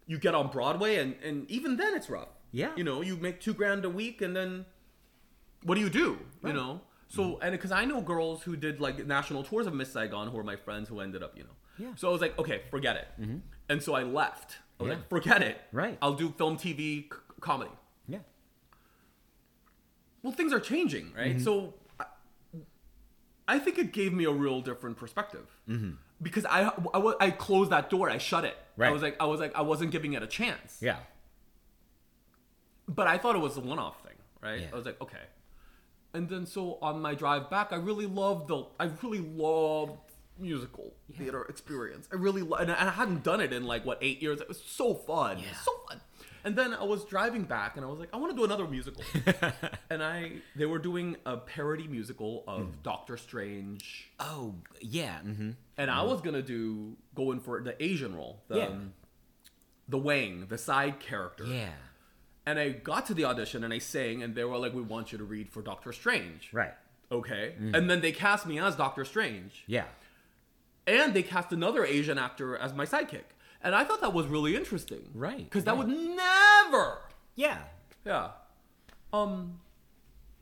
You 0.06 0.18
get 0.18 0.34
on 0.34 0.48
Broadway, 0.50 0.96
and 0.96 1.14
and 1.22 1.48
even 1.50 1.76
then 1.76 1.94
it's 1.94 2.08
rough. 2.08 2.32
Yeah. 2.50 2.72
You 2.76 2.84
know, 2.84 3.02
you 3.02 3.16
make 3.16 3.40
two 3.40 3.52
grand 3.52 3.84
a 3.84 3.90
week, 3.90 4.22
and 4.22 4.34
then 4.34 4.64
what 5.62 5.74
do 5.74 5.82
you 5.82 5.90
do? 5.90 6.18
You 6.42 6.54
know. 6.54 6.80
So 7.08 7.38
and 7.40 7.52
because 7.52 7.72
I 7.72 7.84
know 7.86 8.00
girls 8.02 8.42
who 8.42 8.54
did 8.56 8.80
like 8.80 9.06
national 9.06 9.42
tours 9.42 9.66
of 9.66 9.74
Miss 9.74 9.92
Saigon 9.92 10.28
who 10.28 10.38
are 10.38 10.44
my 10.44 10.56
friends 10.56 10.88
who 10.88 11.00
ended 11.00 11.22
up, 11.22 11.36
you 11.36 11.44
know. 11.44 11.56
Yeah. 11.78 11.94
So 11.96 12.08
I 12.08 12.12
was 12.12 12.20
like, 12.20 12.38
okay, 12.38 12.62
forget 12.70 12.96
it. 12.96 13.08
And 13.68 13.82
so 13.82 13.94
I 13.94 14.02
left. 14.02 14.56
I 14.78 14.82
was 14.82 14.90
Yeah. 14.90 14.96
like, 14.96 15.08
forget 15.08 15.42
it. 15.42 15.60
Right. 15.72 15.96
I'll 16.02 16.14
do 16.14 16.30
film, 16.30 16.56
TV, 16.56 16.76
c- 17.04 17.08
comedy. 17.40 17.70
Yeah. 18.08 18.18
Well, 20.22 20.32
things 20.32 20.52
are 20.52 20.60
changing, 20.60 21.12
right? 21.16 21.36
Mm-hmm. 21.36 21.44
So 21.44 21.74
I, 22.00 22.04
I 23.46 23.58
think 23.58 23.78
it 23.78 23.92
gave 23.92 24.12
me 24.12 24.24
a 24.24 24.30
real 24.32 24.60
different 24.60 24.96
perspective. 24.96 25.46
Because 26.20 26.44
I, 26.46 26.70
I, 26.94 27.14
I 27.20 27.30
closed 27.30 27.70
that 27.70 27.88
door. 27.90 28.10
I 28.10 28.18
shut 28.18 28.44
it. 28.44 28.56
Right. 28.76 28.88
I 28.88 28.90
was 28.90 29.02
like, 29.02 29.16
I 29.20 29.26
was 29.26 29.38
like, 29.40 29.54
I 29.54 29.62
wasn't 29.62 29.92
giving 29.92 30.12
it 30.14 30.22
a 30.22 30.26
chance. 30.26 30.78
Yeah. 30.80 30.96
But 32.88 33.06
I 33.06 33.18
thought 33.18 33.36
it 33.36 33.40
was 33.42 33.56
a 33.56 33.60
one-off 33.60 34.02
thing, 34.02 34.16
right? 34.42 34.60
Yeah. 34.62 34.66
I 34.72 34.76
was 34.76 34.84
like, 34.86 35.00
okay. 35.00 35.18
And 36.18 36.28
then 36.28 36.46
so 36.46 36.78
on 36.82 37.00
my 37.00 37.14
drive 37.14 37.48
back, 37.48 37.68
I 37.72 37.76
really 37.76 38.06
loved 38.06 38.48
the, 38.48 38.64
I 38.80 38.90
really 39.02 39.20
loved 39.20 39.92
musical 40.36 40.92
theater 41.16 41.42
experience. 41.48 42.08
I 42.12 42.16
really, 42.16 42.42
lo- 42.42 42.56
and 42.56 42.70
I 42.72 42.90
hadn't 42.90 43.22
done 43.22 43.40
it 43.40 43.52
in 43.52 43.64
like 43.64 43.86
what 43.86 43.98
eight 44.00 44.20
years. 44.20 44.40
It 44.40 44.48
was 44.48 44.60
so 44.60 44.94
fun, 44.94 45.38
Yeah. 45.38 45.44
so 45.64 45.72
fun. 45.88 46.00
And 46.44 46.56
then 46.56 46.74
I 46.74 46.82
was 46.84 47.04
driving 47.04 47.42
back, 47.44 47.76
and 47.76 47.84
I 47.84 47.88
was 47.88 47.98
like, 48.00 48.08
I 48.12 48.16
want 48.16 48.32
to 48.32 48.36
do 48.36 48.44
another 48.44 48.66
musical. 48.66 49.02
and 49.90 50.02
I, 50.02 50.32
they 50.56 50.66
were 50.66 50.78
doing 50.78 51.16
a 51.26 51.36
parody 51.36 51.86
musical 51.86 52.42
of 52.48 52.62
Hmm. 52.66 52.70
Doctor 52.82 53.16
Strange, 53.16 54.10
Oh, 54.18 54.54
yeah. 54.80 55.18
Mm-hmm. 55.24 55.50
and 55.76 55.90
I 55.90 56.02
was 56.02 56.20
gonna 56.20 56.42
do 56.42 56.96
going 57.14 57.38
for 57.40 57.60
the 57.60 57.80
Asian 57.82 58.14
role, 58.16 58.42
the, 58.48 58.56
Yeah. 58.58 58.70
the 59.88 59.98
Wang, 59.98 60.46
the 60.48 60.58
side 60.58 60.98
character. 61.00 61.44
Yeah. 61.44 61.70
And 62.48 62.58
I 62.58 62.70
got 62.70 63.04
to 63.06 63.14
the 63.14 63.24
audition 63.26 63.62
and 63.64 63.72
I 63.74 63.78
sang, 63.78 64.22
and 64.22 64.34
they 64.34 64.44
were 64.44 64.56
like, 64.64 64.72
"We 64.72 64.80
want 64.94 65.12
you 65.12 65.18
to 65.18 65.24
read 65.24 65.50
for 65.50 65.60
Doctor 65.62 65.92
Strange." 65.92 66.48
Right. 66.52 66.74
Okay. 67.12 67.54
Mm. 67.60 67.76
And 67.76 67.90
then 67.90 68.00
they 68.00 68.12
cast 68.12 68.46
me 68.46 68.58
as 68.58 68.74
Doctor 68.76 69.04
Strange, 69.04 69.64
Yeah. 69.66 69.84
and 70.86 71.12
they 71.14 71.22
cast 71.22 71.52
another 71.52 71.84
Asian 71.84 72.16
actor 72.18 72.56
as 72.56 72.72
my 72.72 72.86
sidekick, 72.86 73.28
and 73.62 73.74
I 73.74 73.84
thought 73.84 74.00
that 74.00 74.14
was 74.14 74.26
really 74.26 74.56
interesting. 74.56 75.04
Right, 75.14 75.44
Because 75.44 75.64
that 75.64 75.74
right. 75.76 75.86
would 75.86 75.88
never. 76.24 76.86
Yeah. 77.34 77.58
Yeah. 78.06 78.30
Um. 79.12 79.60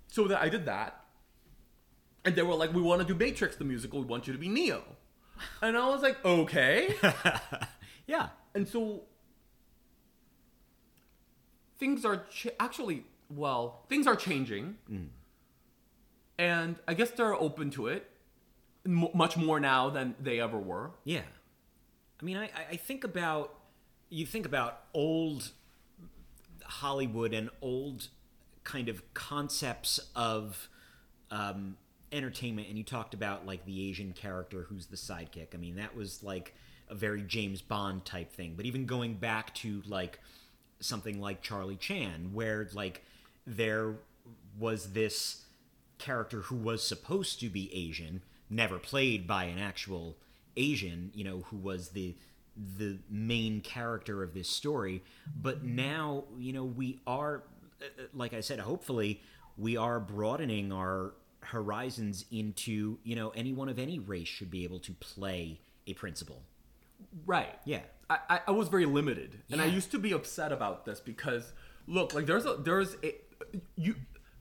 So 0.09 0.29
that 0.29 0.41
I 0.41 0.49
did 0.49 0.65
that, 0.67 0.93
and 2.25 2.37
they 2.37 2.43
were 2.43 2.55
like, 2.55 2.73
"We 2.73 2.83
want 2.83 3.01
to 3.03 3.07
do 3.13 3.15
Matrix 3.15 3.57
the 3.57 3.65
musical. 3.65 4.01
We 4.01 4.07
want 4.07 4.27
you 4.29 4.33
to 4.33 4.39
be 4.39 4.49
Neo," 4.49 4.83
and 5.63 5.77
I 5.77 5.87
was 5.89 6.03
like, 6.03 6.25
"Okay." 6.25 6.95
Yeah. 8.09 8.29
And 8.55 8.69
so 8.69 9.03
things 11.78 12.04
are 12.04 12.25
ch- 12.30 12.49
actually 12.61 13.04
well, 13.28 13.85
things 13.88 14.06
are 14.06 14.14
changing, 14.16 14.76
and 16.38 16.76
I 16.87 16.95
guess 16.95 17.11
they're 17.11 17.35
open 17.35 17.71
to 17.71 17.88
it 17.88 18.09
m- 18.85 19.09
much 19.14 19.37
more 19.37 19.59
now 19.59 19.90
than 19.90 20.14
they 20.21 20.40
ever 20.40 20.59
were. 20.59 20.90
Yeah. 21.04 21.23
I 22.21 22.25
mean, 22.25 22.37
I, 22.37 22.45
I- 22.45 22.66
I 22.73 22.76
think 22.76 23.04
about 23.04 23.52
you 24.09 24.25
think 24.26 24.47
about 24.47 24.83
old 24.95 25.50
Hollywood 26.64 27.35
and 27.35 27.50
old 27.61 28.09
kind 28.64 28.88
of 28.88 29.02
concepts 29.14 29.99
of 30.14 30.68
um, 31.30 31.76
entertainment, 32.12 32.68
and 32.68 32.78
you 32.78 32.85
talked 32.85 33.14
about 33.14 33.47
like 33.47 33.64
the 33.64 33.88
Asian 33.88 34.12
character 34.12 34.66
who's 34.68 34.87
the 34.87 34.97
sidekick. 34.97 35.49
I 35.54 35.56
mean, 35.56 35.76
that 35.76 35.97
was 35.97 36.23
like 36.23 36.54
a 36.88 36.95
very 36.95 37.23
James 37.23 37.61
Bond 37.62 38.04
type 38.04 38.33
thing. 38.33 38.54
But 38.56 38.66
even 38.66 38.87
going 38.87 39.14
back 39.14 39.52
to 39.56 39.83
like 39.87 40.21
something 40.80 41.21
like 41.21 41.42
Charlie 41.42 41.76
Chan, 41.76 42.30
where 42.33 42.68
like 42.73 43.04
there 43.47 43.95
was 44.59 44.92
this 44.92 45.45
character 45.99 46.42
who 46.42 46.56
was 46.56 46.87
supposed 46.87 47.40
to 47.40 47.49
be 47.49 47.71
Asian, 47.75 48.23
never 48.50 48.78
played 48.78 49.26
by 49.26 49.45
an 49.45 49.59
actual 49.59 50.16
Asian, 50.56 51.11
you 51.14 51.25
know, 51.25 51.45
who 51.50 51.56
was 51.56 51.90
the 51.90 52.14
the 52.78 52.99
main 53.11 53.61
character 53.61 54.23
of 54.23 54.33
this 54.33 54.49
story. 54.49 55.02
But 55.40 55.62
now, 55.62 56.25
you 56.38 56.52
know, 56.52 56.64
we 56.64 57.00
are, 57.06 57.42
like 58.14 58.33
I 58.33 58.40
said, 58.40 58.61
hopefully, 58.61 59.21
we 59.59 59.76
are 59.76 60.00
broadening 60.00 60.73
our 60.73 61.12
horizons 61.40 62.25
into, 62.30 62.99
you 63.04 63.14
know, 63.14 63.30
anyone 63.30 63.68
of 63.68 63.78
any 63.78 63.99
race 63.99 64.28
should 64.28 64.50
be 64.50 64.64
able 64.64 64.80
to 64.80 64.92
play 64.95 65.61
a 65.87 65.95
principal. 65.95 66.40
Right. 67.25 67.55
Yeah. 67.65 67.81
I, 68.09 68.41
I, 68.47 68.50
was 68.53 68.69
very 68.69 68.87
limited, 68.87 69.43
and 69.50 69.61
I 69.61 69.65
used 69.65 69.91
to 69.91 69.99
be 69.99 70.12
upset 70.12 70.53
about 70.53 70.85
this 70.85 71.00
because 71.00 71.53
look, 71.88 72.15
like 72.15 72.26
there's 72.26 72.47
a 72.47 72.55
there's 72.55 72.97
a 73.03 73.17
you 73.75 73.97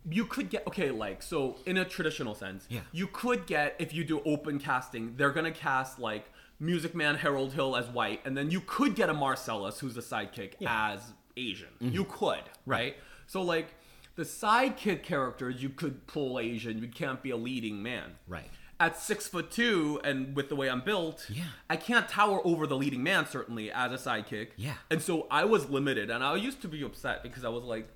you 0.10 0.26
could 0.26 0.50
get 0.50 0.66
okay 0.68 0.92
like 0.92 1.22
so 1.24 1.58
in 1.66 1.78
a 1.78 1.86
traditional 1.86 2.36
sense 2.36 2.66
Yeah. 2.70 2.82
you 2.92 3.08
could 3.08 3.48
get 3.48 3.76
if 3.80 3.94
you 3.94 4.04
do 4.04 4.22
open 4.26 4.60
casting 4.60 5.16
they're 5.18 5.32
gonna 5.32 5.52
cast 5.52 6.00
like 6.00 6.26
music 6.60 6.94
man 6.96 7.16
harold 7.16 7.54
hill 7.54 7.76
as 7.76 7.88
white 7.88 8.22
and 8.26 8.38
then 8.38 8.52
you 8.52 8.62
could 8.62 8.96
get 8.96 9.10
a 9.10 9.14
marcellus 9.14 9.80
who's 9.80 9.96
the 9.96 10.02
sidekick 10.02 10.54
as 10.66 11.14
asian 11.38 11.70
mm-hmm. 11.82 11.94
you 11.94 12.04
could 12.06 12.44
right? 12.66 12.98
so 13.28 13.42
like 13.42 13.74
the 14.16 14.24
sidekick 14.24 15.04
characters 15.04 15.62
you 15.62 15.70
could 15.70 16.06
pull 16.08 16.40
asian 16.40 16.78
you 16.80 16.88
can't 16.88 17.22
be 17.22 17.32
a 17.32 17.38
leading 17.38 17.82
man 17.82 18.12
Right. 18.28 18.50
At 18.80 18.98
six 18.98 19.28
foot 19.28 19.52
two 19.52 20.00
and 20.04 20.36
with 20.36 20.50
the 20.50 20.56
way 20.56 20.70
I'm 20.70 20.82
built, 20.82 21.26
Yeah. 21.30 21.44
I 21.70 21.78
can't 21.78 22.10
tower 22.10 22.42
over 22.46 22.68
the 22.68 22.76
leading 22.76 23.04
man 23.04 23.26
certainly 23.28 23.72
as 23.72 23.92
a 23.92 24.10
sidekick. 24.10 24.50
Yeah. 24.58 24.74
And 24.92 25.02
so 25.02 25.28
I 25.32 25.46
was 25.46 25.70
limited, 25.70 26.10
and 26.10 26.24
I 26.24 26.36
used 26.36 26.62
to 26.64 26.68
be 26.68 26.84
upset 26.84 27.24
because 27.24 27.44
I 27.46 27.50
was 27.50 27.64
like, 27.64 27.88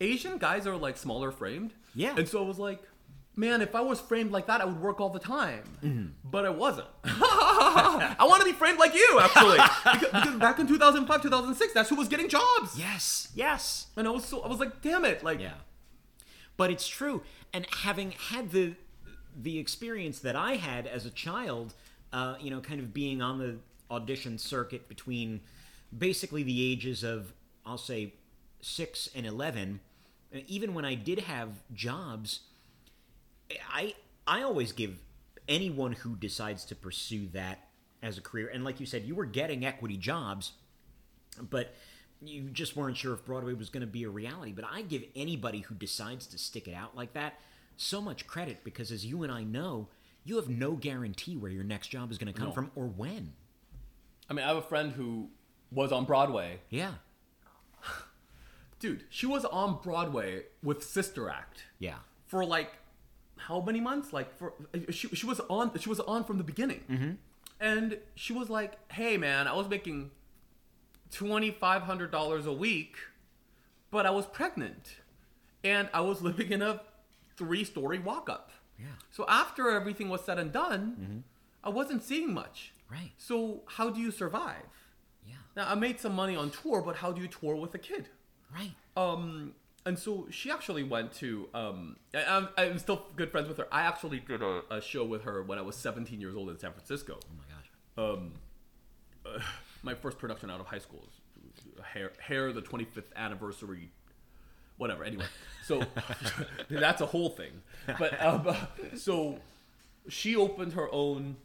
Asian 0.00 0.38
guys 0.38 0.66
are 0.66 0.76
like 0.76 0.96
smaller 0.96 1.30
framed. 1.30 1.74
Yeah. 1.94 2.14
And 2.16 2.26
so 2.28 2.42
I 2.42 2.46
was 2.46 2.58
like, 2.58 2.82
man, 3.36 3.60
if 3.60 3.74
I 3.74 3.80
was 3.82 4.00
framed 4.00 4.32
like 4.32 4.46
that, 4.46 4.60
I 4.60 4.64
would 4.64 4.80
work 4.80 5.00
all 5.00 5.10
the 5.10 5.18
time. 5.18 5.62
Mm-hmm. 5.82 6.06
But 6.24 6.46
I 6.46 6.50
wasn't. 6.50 6.88
I 7.04 8.24
want 8.26 8.40
to 8.40 8.46
be 8.46 8.52
framed 8.52 8.78
like 8.78 8.94
you, 8.94 9.18
actually, 9.20 9.58
because, 9.84 10.12
because 10.24 10.36
back 10.38 10.58
in 10.58 10.66
2005, 10.66 11.22
2006, 11.22 11.72
that's 11.74 11.88
who 11.90 11.96
was 11.96 12.08
getting 12.08 12.28
jobs. 12.28 12.78
Yes. 12.78 13.28
Yes. 13.34 13.88
And 13.96 14.06
I 14.08 14.10
was 14.10 14.24
so 14.24 14.40
I 14.40 14.48
was 14.48 14.58
like, 14.60 14.80
damn 14.80 15.04
it, 15.04 15.22
like. 15.22 15.40
Yeah. 15.40 15.52
But 16.56 16.70
it's 16.70 16.86
true. 16.88 17.22
And 17.52 17.66
having 17.82 18.12
had 18.12 18.50
the 18.50 18.74
the 19.40 19.58
experience 19.58 20.20
that 20.20 20.36
I 20.36 20.56
had 20.56 20.86
as 20.86 21.06
a 21.06 21.10
child, 21.10 21.74
uh, 22.12 22.36
you 22.40 22.50
know, 22.50 22.60
kind 22.60 22.80
of 22.80 22.92
being 22.92 23.22
on 23.22 23.38
the 23.38 23.56
audition 23.90 24.38
circuit 24.38 24.88
between 24.88 25.40
basically 25.96 26.42
the 26.42 26.72
ages 26.72 27.02
of 27.02 27.32
I'll 27.66 27.78
say 27.78 28.14
6 28.60 29.10
and 29.14 29.26
11, 29.26 29.80
uh, 30.34 30.38
even 30.46 30.74
when 30.74 30.84
I 30.84 30.94
did 30.94 31.20
have 31.20 31.48
jobs, 31.72 32.40
I 33.72 33.94
I 34.26 34.42
always 34.42 34.72
give 34.72 34.98
anyone 35.48 35.92
who 35.92 36.14
decides 36.14 36.64
to 36.66 36.76
pursue 36.76 37.26
that 37.32 37.68
as 38.02 38.16
a 38.16 38.20
career, 38.20 38.48
and 38.52 38.64
like 38.64 38.80
you 38.80 38.86
said, 38.86 39.04
you 39.04 39.14
were 39.14 39.26
getting 39.26 39.66
equity 39.66 39.96
jobs, 39.96 40.52
but 41.50 41.74
you 42.22 42.42
just 42.52 42.76
weren't 42.76 42.96
sure 42.96 43.14
if 43.14 43.24
Broadway 43.24 43.54
was 43.54 43.70
going 43.70 43.80
to 43.80 43.86
be 43.86 44.04
a 44.04 44.08
reality. 44.08 44.52
But 44.52 44.66
I 44.70 44.82
give 44.82 45.04
anybody 45.16 45.60
who 45.60 45.74
decides 45.74 46.26
to 46.28 46.38
stick 46.38 46.68
it 46.68 46.74
out 46.74 46.96
like 46.96 47.14
that 47.14 47.40
so 47.80 48.00
much 48.00 48.26
credit 48.26 48.62
because, 48.64 48.90
as 48.92 49.04
you 49.06 49.22
and 49.22 49.32
I 49.32 49.42
know, 49.42 49.88
you 50.24 50.36
have 50.36 50.48
no 50.48 50.72
guarantee 50.72 51.36
where 51.36 51.50
your 51.50 51.64
next 51.64 51.88
job 51.88 52.10
is 52.10 52.18
going 52.18 52.32
to 52.32 52.38
come 52.38 52.48
No. 52.48 52.54
from 52.54 52.70
or 52.74 52.86
when. 52.86 53.32
I 54.28 54.34
mean, 54.34 54.44
I 54.44 54.48
have 54.48 54.58
a 54.58 54.62
friend 54.62 54.92
who 54.92 55.28
was 55.72 55.90
on 55.92 56.04
Broadway. 56.04 56.60
Yeah. 56.68 56.94
Dude, 58.78 59.04
she 59.10 59.26
was 59.26 59.44
on 59.44 59.80
Broadway 59.82 60.44
with 60.62 60.82
Sister 60.82 61.28
Act 61.30 61.64
Yeah. 61.78 61.96
for 62.26 62.44
like 62.44 62.72
how 63.36 63.60
many 63.62 63.80
months? 63.80 64.12
Like 64.12 64.36
for 64.36 64.52
she, 64.90 65.08
she 65.08 65.26
was 65.26 65.40
on 65.48 65.76
she 65.78 65.88
was 65.88 66.00
on 66.00 66.24
from 66.24 66.36
the 66.38 66.44
beginning. 66.44 66.84
Mm-hmm. 66.90 67.10
And 67.58 67.98
she 68.14 68.32
was 68.34 68.50
like, 68.50 68.74
"Hey 68.92 69.16
man, 69.16 69.48
I 69.48 69.54
was 69.54 69.68
making 69.68 70.10
$2500 71.12 72.46
a 72.46 72.52
week, 72.52 72.96
but 73.90 74.06
I 74.06 74.10
was 74.10 74.26
pregnant 74.26 74.96
and 75.64 75.88
I 75.92 76.00
was 76.02 76.22
living 76.22 76.50
in 76.52 76.62
a 76.62 76.80
three-story 77.40 77.98
walk-up." 77.98 78.46
Yeah. 78.78 78.86
So 79.10 79.24
after 79.28 79.70
everything 79.70 80.08
was 80.08 80.22
said 80.24 80.38
and 80.38 80.52
done, 80.52 81.24
I 81.62 81.70
wasn't 81.70 82.02
seeing 82.02 82.32
much. 82.32 82.72
Right. 82.90 83.12
So 83.18 83.62
how 83.66 83.90
do 83.90 84.00
you 84.00 84.10
survive? 84.10 84.72
Yeah. 85.26 85.34
Now 85.56 85.66
I 85.70 85.74
made 85.74 86.00
some 86.00 86.14
money 86.14 86.36
on 86.36 86.50
tour, 86.50 86.82
but 86.82 86.96
how 86.96 87.12
do 87.12 87.20
you 87.20 87.28
tour 87.28 87.54
with 87.56 87.74
a 87.74 87.78
kid? 87.78 88.08
Right. 88.54 88.72
Um, 88.96 89.54
and 89.86 89.98
so 89.98 90.26
she 90.30 90.50
actually 90.50 90.82
went 90.82 91.12
to. 91.14 91.48
Um, 91.54 91.96
I, 92.14 92.24
I'm, 92.24 92.48
I'm 92.56 92.78
still 92.78 93.06
good 93.16 93.30
friends 93.30 93.48
with 93.48 93.58
her. 93.58 93.68
I 93.72 93.82
actually 93.82 94.20
did 94.20 94.42
a, 94.42 94.62
a 94.70 94.80
show 94.80 95.04
with 95.04 95.22
her 95.24 95.42
when 95.42 95.58
I 95.58 95.62
was 95.62 95.76
17 95.76 96.20
years 96.20 96.36
old 96.36 96.50
in 96.50 96.58
San 96.58 96.72
Francisco. 96.72 97.18
Oh 97.22 97.34
my 97.38 97.44
gosh. 97.54 98.16
Um, 98.18 98.32
uh, 99.26 99.40
my 99.82 99.94
first 99.94 100.18
production 100.18 100.50
out 100.50 100.60
of 100.60 100.66
high 100.66 100.78
school 100.78 101.04
is 101.06 101.84
Hair, 101.84 102.12
Hair, 102.18 102.52
the 102.52 102.62
25th 102.62 103.14
anniversary, 103.16 103.90
whatever. 104.80 105.04
Anyway, 105.04 105.26
so 105.64 105.82
that's 106.70 107.00
a 107.00 107.06
whole 107.06 107.28
thing. 107.28 107.52
But 107.98 108.20
um, 108.24 108.56
so 108.96 109.38
she 110.08 110.34
opened 110.34 110.72
her 110.72 110.92
own 110.92 111.36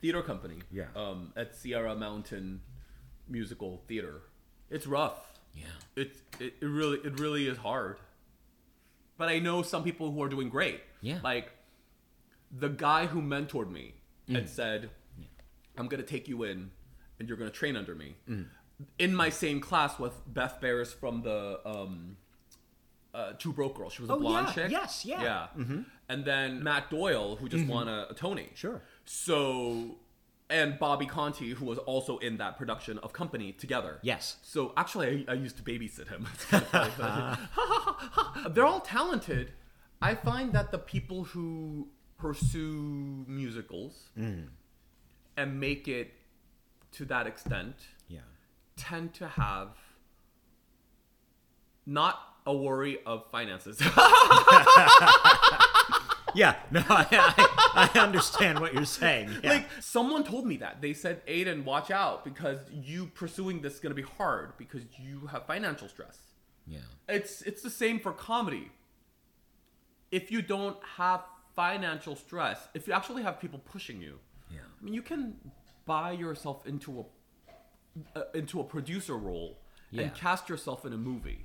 theater 0.00 0.22
company. 0.22 0.58
Yeah. 0.70 0.86
Um, 0.94 1.32
at 1.36 1.54
Sierra 1.54 1.94
Mountain 1.94 2.60
Musical 3.28 3.82
Theater. 3.86 4.22
It's 4.70 4.86
rough. 4.86 5.32
Yeah. 5.54 5.64
It, 5.94 6.16
it 6.40 6.54
it 6.60 6.66
really 6.66 6.98
it 6.98 7.18
really 7.20 7.46
is 7.46 7.58
hard. 7.58 7.98
But 9.16 9.28
I 9.28 9.38
know 9.38 9.62
some 9.62 9.82
people 9.82 10.10
who 10.10 10.22
are 10.22 10.28
doing 10.28 10.48
great. 10.48 10.80
Yeah. 11.00 11.20
Like 11.22 11.52
the 12.50 12.68
guy 12.68 13.06
who 13.06 13.22
mentored 13.22 13.70
me 13.70 13.94
and 14.28 14.48
said, 14.48 14.90
"I'm 15.78 15.86
gonna 15.86 16.02
take 16.02 16.26
you 16.28 16.42
in, 16.42 16.70
and 17.18 17.28
you're 17.28 17.38
gonna 17.38 17.50
train 17.50 17.76
under 17.76 17.94
me." 17.94 18.16
In 18.98 19.14
my 19.14 19.30
same 19.30 19.60
class 19.60 19.98
with 19.98 20.12
Beth 20.26 20.58
Behrs 20.60 20.92
from 20.94 21.22
the 21.22 21.60
um, 21.64 22.16
uh, 23.14 23.32
Two 23.38 23.52
Broke 23.52 23.76
Girls. 23.76 23.94
She 23.94 24.02
was 24.02 24.10
a 24.10 24.14
Oh, 24.14 24.18
blonde 24.18 24.48
yeah. 24.48 24.52
chick. 24.54 24.70
Yes, 24.70 25.04
yeah. 25.06 25.46
Mm-hmm. 25.56 25.74
Yeah. 25.76 25.80
And 26.08 26.24
then 26.24 26.62
Matt 26.62 26.90
Doyle, 26.90 27.36
who 27.36 27.48
just 27.48 27.66
won 27.66 27.88
a, 27.88 28.06
a 28.10 28.14
Tony. 28.14 28.50
Sure. 28.54 28.82
So, 29.06 29.96
and 30.50 30.78
Bobby 30.78 31.06
Conte, 31.06 31.48
who 31.54 31.64
was 31.64 31.78
also 31.78 32.18
in 32.18 32.36
that 32.36 32.58
production 32.58 32.98
of 32.98 33.12
Company 33.14 33.52
together. 33.52 33.98
Yes. 34.02 34.36
So 34.42 34.72
actually, 34.76 35.24
I, 35.26 35.32
I 35.32 35.34
used 35.34 35.56
to 35.56 35.62
babysit 35.62 36.08
him. 36.08 36.26
Kind 36.50 36.64
of 36.72 36.92
funny. 36.92 37.38
They're 38.54 38.66
all 38.66 38.80
talented. 38.80 39.52
I 40.02 40.14
find 40.14 40.52
that 40.52 40.70
the 40.70 40.78
people 40.78 41.24
who 41.24 41.88
pursue 42.18 43.24
musicals 43.26 44.10
and 45.36 45.60
make 45.60 45.88
it 45.88 46.12
to 46.92 47.04
that 47.06 47.26
extent. 47.26 47.74
Tend 48.76 49.14
to 49.14 49.28
have 49.28 49.70
not 51.84 52.20
a 52.46 52.54
worry 52.56 52.98
of 53.06 53.30
finances. 53.30 53.80
Yeah. 56.36 56.56
No, 56.70 56.82
I, 56.88 57.88
I, 57.94 57.98
understand 57.98 58.60
what 58.60 58.74
you're 58.74 58.84
saying. 58.84 59.30
Yeah. 59.42 59.54
Like 59.54 59.68
someone 59.80 60.22
told 60.22 60.46
me 60.46 60.58
that. 60.58 60.82
They 60.82 60.92
said, 60.92 61.22
"Aidan, 61.26 61.64
watch 61.64 61.90
out 61.90 62.24
because 62.24 62.58
you 62.70 63.06
pursuing 63.06 63.62
this 63.62 63.74
is 63.74 63.80
going 63.80 63.90
to 63.90 64.02
be 64.02 64.06
hard 64.18 64.52
because 64.58 64.82
you 64.98 65.26
have 65.28 65.46
financial 65.46 65.88
stress." 65.88 66.18
yeah. 66.66 66.80
It's 67.08 67.42
it's 67.42 67.62
the 67.62 67.70
same 67.70 67.98
for 68.00 68.12
comedy. 68.12 68.70
If 70.10 70.30
you 70.30 70.42
don't 70.42 70.76
have 70.96 71.22
financial 71.54 72.14
stress, 72.14 72.68
if 72.74 72.86
you 72.86 72.92
actually 72.92 73.22
have 73.22 73.40
people 73.40 73.60
pushing 73.60 74.00
you, 74.00 74.18
Yeah. 74.50 74.60
I 74.80 74.84
mean, 74.84 74.92
you 74.94 75.02
can 75.02 75.36
buy 75.86 76.12
yourself 76.12 76.66
into 76.66 77.00
a 77.00 77.04
uh, 78.14 78.22
into 78.34 78.60
a 78.60 78.64
producer 78.64 79.16
role 79.16 79.58
Yeah. 79.90 80.02
and 80.04 80.14
cast 80.14 80.48
yourself 80.48 80.84
in 80.84 80.92
a 80.92 80.96
movie. 80.98 81.44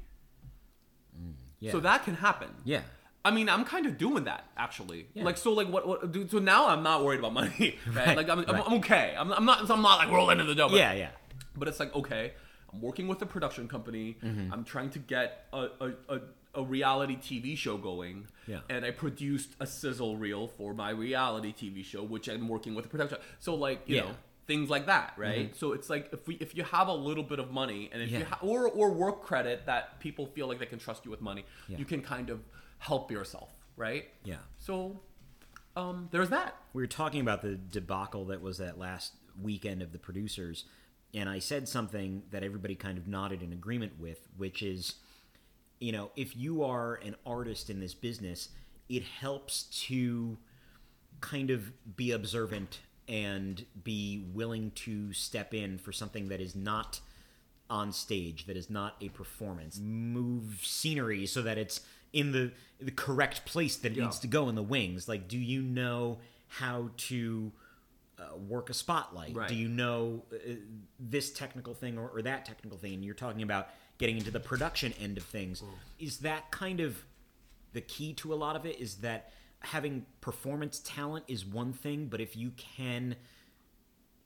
Yeah. 1.59 1.71
So 1.71 1.79
that 1.81 2.03
can 2.05 2.15
happen. 2.15 2.49
Yeah. 2.63 2.81
I 3.23 3.29
mean, 3.29 3.49
I'm 3.49 3.65
kind 3.65 3.85
of 3.85 3.97
doing 3.99 4.23
that 4.23 4.45
actually. 4.57 5.07
Yeah. 5.13 5.23
Like, 5.25 5.37
so, 5.37 5.53
like, 5.53 5.67
what, 5.69 5.87
what? 5.87 6.11
dude, 6.11 6.31
So 6.31 6.39
now 6.39 6.67
I'm 6.69 6.81
not 6.81 7.05
worried 7.05 7.19
about 7.19 7.33
money, 7.33 7.77
right? 7.93 8.07
Right, 8.07 8.17
Like, 8.17 8.29
I'm, 8.29 8.39
I'm, 8.39 8.45
right. 8.55 8.63
I'm 8.65 8.73
okay. 8.79 9.13
I'm, 9.17 9.31
I'm 9.31 9.45
not. 9.45 9.69
I'm 9.69 9.81
not 9.81 9.99
like 9.99 10.09
rolling 10.09 10.39
into 10.39 10.53
the 10.53 10.55
dough. 10.55 10.69
Yeah. 10.71 10.93
Yeah. 10.93 11.09
But 11.55 11.67
it's 11.67 11.79
like, 11.79 11.93
okay, 11.95 12.33
I'm 12.73 12.81
working 12.81 13.07
with 13.07 13.21
a 13.21 13.25
production 13.27 13.67
company. 13.67 14.17
Mm-hmm. 14.23 14.51
I'm 14.51 14.63
trying 14.63 14.89
to 14.91 14.99
get 14.99 15.45
a, 15.53 15.67
a, 15.79 15.91
a, 16.09 16.19
a 16.55 16.63
reality 16.63 17.15
TV 17.17 17.55
show 17.55 17.77
going. 17.77 18.25
Yeah. 18.47 18.61
And 18.69 18.83
I 18.83 18.89
produced 18.91 19.51
a 19.59 19.67
sizzle 19.67 20.17
reel 20.17 20.47
for 20.47 20.73
my 20.73 20.89
reality 20.89 21.53
TV 21.53 21.85
show, 21.85 22.01
which 22.03 22.27
I'm 22.27 22.47
working 22.47 22.73
with 22.73 22.85
a 22.85 22.89
production. 22.89 23.19
So 23.39 23.53
like, 23.53 23.83
you 23.85 23.97
Yeah. 23.97 24.01
Know, 24.03 24.11
things 24.47 24.69
like 24.69 24.85
that, 24.87 25.13
right? 25.17 25.55
So 25.55 25.73
it's 25.73 25.89
like 25.89 26.09
if 26.11 26.27
we 26.27 26.35
if 26.35 26.55
you 26.55 26.63
have 26.63 26.87
a 26.87 26.93
little 26.93 27.23
bit 27.23 27.39
of 27.39 27.51
money 27.51 27.89
and 27.93 28.01
if 28.01 28.11
you 28.11 28.19
Yeah. 28.19 28.25
ha- 28.25 28.39
or 28.41 28.67
or 28.67 28.91
work 28.91 29.21
credit 29.23 29.65
that 29.65 29.99
people 29.99 30.25
feel 30.27 30.47
like 30.47 30.59
they 30.59 30.65
can 30.65 30.79
trust 30.79 31.05
you 31.05 31.11
with 31.11 31.21
money, 31.21 31.45
Yeah. 31.67 31.77
you 31.77 31.85
can 31.85 32.01
kind 32.01 32.29
of 32.29 32.41
help 32.79 33.11
yourself, 33.11 33.49
right? 33.77 34.09
Yeah. 34.23 34.37
So 34.57 35.01
um, 35.75 36.09
there's 36.11 36.29
that. 36.29 36.55
we 36.73 36.81
were 36.81 36.87
talking 36.87 37.21
about 37.21 37.41
the 37.41 37.55
debacle 37.55 38.25
that 38.25 38.41
was 38.41 38.57
that 38.57 38.77
last 38.77 39.13
weekend 39.41 39.81
of 39.81 39.93
the 39.93 39.99
producers, 39.99 40.65
and 41.13 41.29
I 41.29 41.39
said 41.39 41.69
something 41.69 42.23
that 42.31 42.43
everybody 42.43 42.75
kind 42.75 42.97
of 42.97 43.07
nodded 43.07 43.41
in 43.41 43.53
agreement 43.53 43.97
with, 43.99 44.27
which 44.35 44.61
is, 44.61 44.95
you 45.79 45.93
know, 45.93 46.11
if 46.17 46.35
you 46.35 46.63
are 46.63 46.95
an 46.95 47.15
artist 47.25 47.69
in 47.69 47.79
this 47.79 47.93
business, 47.93 48.49
it 48.89 49.03
helps 49.03 49.63
to 49.87 50.37
kind 51.21 51.49
of 51.51 51.71
be 51.95 52.11
observant 52.11 52.79
and 53.11 53.65
be 53.83 54.25
willing 54.33 54.71
to 54.71 55.11
step 55.13 55.53
in 55.53 55.77
for 55.77 55.91
something 55.91 56.29
that 56.29 56.39
is 56.41 56.55
not 56.55 57.01
on 57.69 57.91
stage 57.93 58.47
that 58.47 58.57
is 58.57 58.69
not 58.69 58.95
a 59.01 59.09
performance. 59.09 59.79
Move 59.79 60.59
scenery 60.63 61.25
so 61.25 61.41
that 61.41 61.57
it's 61.57 61.81
in 62.13 62.31
the 62.31 62.51
the 62.79 62.91
correct 62.91 63.45
place 63.45 63.75
that 63.77 63.91
it 63.91 63.97
Yeah. 63.97 64.05
needs 64.05 64.19
to 64.19 64.27
go 64.27 64.49
in 64.49 64.55
the 64.55 64.63
wings. 64.63 65.07
Like 65.07 65.27
do 65.27 65.37
you 65.37 65.61
know 65.61 66.19
how 66.47 66.89
to 67.09 67.51
uh, 68.19 68.35
work 68.37 68.69
a 68.69 68.73
spotlight? 68.73 69.35
Right. 69.35 69.47
do 69.49 69.55
you 69.55 69.67
know 69.69 70.23
uh, 70.33 70.53
this 70.99 71.31
technical 71.31 71.73
thing 71.73 71.97
or, 71.97 72.09
or 72.09 72.21
that 72.23 72.45
technical 72.45 72.77
thing? 72.77 72.93
And 72.95 73.05
you're 73.05 73.13
talking 73.15 73.41
about 73.41 73.69
getting 73.97 74.17
into 74.17 74.31
the 74.31 74.39
production 74.39 74.93
end 75.01 75.17
of 75.17 75.23
things. 75.23 75.63
Is 75.99 76.19
that 76.19 76.51
kind 76.51 76.79
of 76.81 77.03
the 77.73 77.81
key 77.81 78.13
to 78.15 78.33
a 78.33 78.35
lot 78.35 78.55
of 78.57 78.65
it? 78.65 78.79
Is 78.81 78.95
that 78.95 79.31
having 79.61 80.05
performance 80.21 80.81
talent 80.83 81.23
is 81.27 81.45
one 81.45 81.71
thing 81.73 82.07
but 82.07 82.19
if 82.21 82.35
you 82.35 82.51
can 82.57 83.15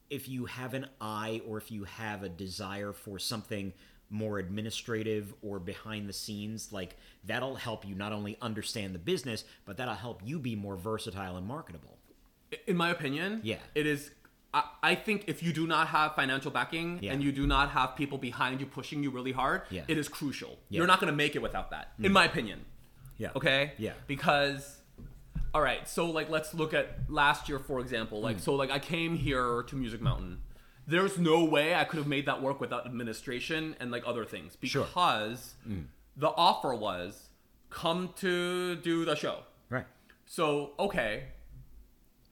if 0.10 0.30
you 0.30 0.45
have 0.45 0.74
an 0.74 0.88
eye 1.02 1.41
or 1.48 1.58
if 1.58 1.71
you 1.71 1.84
have 1.84 2.24
a 2.24 2.30
desire 2.30 2.93
for 2.93 3.17
something 3.19 3.74
more 4.10 4.38
administrative 4.38 5.34
or 5.41 5.60
behind 5.60 6.08
the 6.08 6.13
scenes 6.13 6.71
like 6.71 6.95
that'll 7.26 7.56
help 7.56 7.86
you 7.88 7.95
not 7.95 8.13
only 8.13 8.38
understand 8.41 8.93
the 8.95 9.00
business 9.00 9.43
but 9.65 9.78
that'll 9.78 9.93
help 9.95 10.21
you 10.24 10.39
be 10.39 10.56
more 10.56 10.76
versatile 10.78 11.38
and 11.38 11.45
marketable 11.48 11.98
in 12.67 12.78
my 12.78 12.89
opinion, 12.89 13.41
Yeah. 13.43 13.58
it 13.74 13.86
is. 13.86 14.12
I, 14.82 14.95
think 14.95 15.26
if 15.28 15.43
you 15.43 15.52
do 15.52 15.67
not 15.67 15.88
have 15.88 16.15
financial 16.15 16.50
backing 16.52 17.00
Yeah. 17.02 17.12
and 17.12 17.21
you 17.21 17.34
do 17.34 17.45
not 17.45 17.71
have 17.71 17.98
people 17.98 18.17
behind 18.17 18.62
you 18.62 18.65
pushing 18.65 19.04
you 19.04 19.10
really 19.10 19.34
hard, 19.34 19.63
Yeah. 19.69 19.84
it 19.89 19.98
is 19.98 20.08
crucial. 20.08 20.52
Yeah. 20.69 20.76
Mm. 20.76 20.78
You're 20.78 20.88
not 20.88 21.02
going 21.02 21.12
to 21.12 21.17
make 21.17 21.36
it 21.36 21.41
without 21.41 21.71
that, 21.71 21.91
in 22.00 22.13
my 22.13 22.24
opinion. 22.24 22.63
yeah 23.17 23.32
Okay. 23.36 23.74
Yeah. 23.78 23.93
Because, 24.08 24.78
all 25.56 25.62
right. 25.62 25.88
So 25.88 26.08
like, 26.12 26.30
let's 26.30 26.54
look 26.54 26.74
at 26.74 26.88
last 27.08 27.48
year 27.50 27.60
for 27.60 27.80
example. 27.80 28.20
Mm. 28.20 28.24
Like, 28.24 28.39
so 28.39 28.54
like 28.56 28.70
I 28.72 28.80
came 28.80 29.15
here 29.15 29.63
to 29.63 29.76
Music 29.76 30.02
Mountain. 30.02 30.41
There's 30.86 31.18
no 31.18 31.46
way 31.46 31.74
I 31.74 31.86
could 31.86 31.98
have 31.98 32.08
made 32.08 32.26
that 32.28 32.41
work 32.41 32.60
without 32.60 32.86
administration 32.86 33.76
and 33.80 33.89
like 33.89 34.04
other 34.06 34.26
things 34.26 34.58
Sure. 34.63 34.84
Mm. 34.84 34.88
because 34.88 35.56
the 36.18 36.28
offer 36.30 36.76
was 36.76 37.30
come 37.70 38.10
to 38.18 38.76
do 38.76 39.06
the 39.06 39.15
show. 39.15 39.38
right 39.70 39.86
So, 40.26 40.74
okay, 40.78 41.24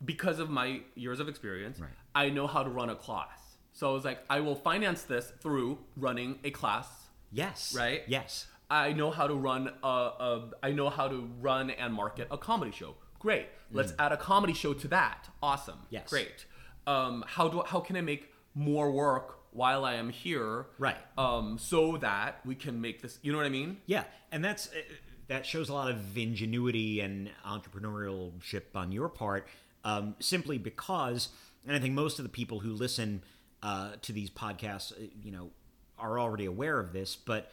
because 0.04 0.40
of 0.40 0.50
my 0.50 0.82
years 0.96 1.20
of 1.22 1.28
experience, 1.30 1.80
Right. 1.80 1.90
I 2.14 2.30
know 2.30 2.46
how 2.46 2.62
to 2.62 2.70
run 2.70 2.90
a 2.90 2.96
class. 2.96 3.40
So 3.72 3.90
I 3.90 3.94
was 3.94 4.04
like, 4.06 4.20
I 4.30 4.40
will 4.42 4.56
finance 4.56 5.04
this 5.04 5.32
through 5.40 5.80
running 5.96 6.40
a 6.44 6.52
class. 6.52 6.88
yes 7.32 7.74
Right? 7.76 8.02
yes 8.08 8.48
I 8.70 8.92
know 8.94 9.12
how 9.12 9.28
to 9.28 9.36
run 9.36 9.70
a, 9.84 9.88
a 9.88 10.50
I 10.62 10.72
know 10.72 10.90
how 10.90 11.08
to 11.08 11.30
run 11.42 11.70
and 11.70 11.94
market 11.94 12.28
a 12.32 12.38
comedy 12.38 12.72
show. 12.72 12.96
Great. 13.24 13.48
Let's 13.72 13.94
add 13.98 14.12
a 14.12 14.18
comedy 14.18 14.54
show 14.54 14.74
to 14.74 14.88
that. 14.90 15.30
Awesome. 15.42 15.80
Yes. 15.90 16.10
Great. 16.10 16.46
Um, 16.86 17.24
how 17.26 17.48
do 17.48 17.64
how 17.66 17.80
can 17.80 17.96
I 17.96 18.02
make 18.02 18.32
more 18.54 18.92
work 18.92 19.40
while 19.52 19.86
I 19.86 19.94
am 19.94 20.10
here? 20.10 20.68
Right. 20.78 20.98
Um, 21.18 21.58
so 21.58 21.98
that 21.98 22.42
we 22.46 22.54
can 22.54 22.82
make 22.82 23.02
this. 23.02 23.20
You 23.22 23.32
know 23.32 23.38
what 23.38 23.48
I 23.48 23.50
mean? 23.50 23.78
Yeah, 23.86 24.04
and 24.32 24.44
that's 24.44 24.68
uh, 24.68 24.82
that 25.30 25.46
shows 25.46 25.70
a 25.70 25.74
lot 25.74 25.90
of 25.90 26.18
ingenuity 26.18 27.00
and 27.00 27.32
entrepreneurship 27.48 28.64
on 28.76 28.92
your 28.92 29.08
part, 29.08 29.48
um, 29.86 30.16
simply 30.20 30.58
because, 30.58 31.30
and 31.66 31.76
I 31.76 31.80
think 31.80 31.94
most 31.94 32.20
of 32.20 32.24
the 32.24 32.30
people 32.30 32.60
who 32.60 32.74
listen 32.74 33.24
uh, 33.64 33.92
to 34.02 34.12
these 34.12 34.30
podcasts, 34.30 34.92
uh, 34.92 35.08
you 35.24 35.32
know, 35.32 35.52
are 35.98 36.20
already 36.20 36.46
aware 36.46 36.78
of 36.78 36.92
this. 36.92 37.16
But 37.16 37.50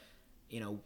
you 0.48 0.58
know, 0.58 0.80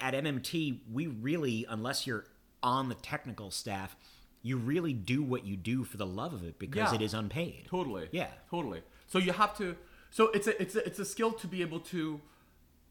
at 0.00 0.14
MMT, 0.14 0.78
we 0.90 1.06
really, 1.06 1.66
unless 1.68 2.06
you're 2.06 2.24
on 2.62 2.88
the 2.88 2.94
technical 2.94 3.50
staff, 3.50 3.96
you 4.42 4.56
really 4.56 4.92
do 4.92 5.22
what 5.22 5.44
you 5.44 5.56
do 5.56 5.84
for 5.84 5.96
the 5.96 6.06
love 6.06 6.32
of 6.32 6.42
it 6.44 6.58
because 6.58 6.92
Yeah. 6.92 6.94
it 6.94 7.02
is 7.02 7.12
unpaid. 7.14 7.66
Totally. 7.68 8.08
Yeah. 8.12 8.30
Totally. 8.50 8.82
So 9.06 9.18
you 9.18 9.32
have 9.32 9.56
to. 9.58 9.76
So 10.10 10.28
it's 10.28 10.46
a 10.46 10.60
it's 10.62 10.74
a 10.74 10.86
it's 10.86 10.98
a 10.98 11.04
skill 11.04 11.32
to 11.32 11.46
be 11.46 11.60
able 11.62 11.80
to, 11.80 12.20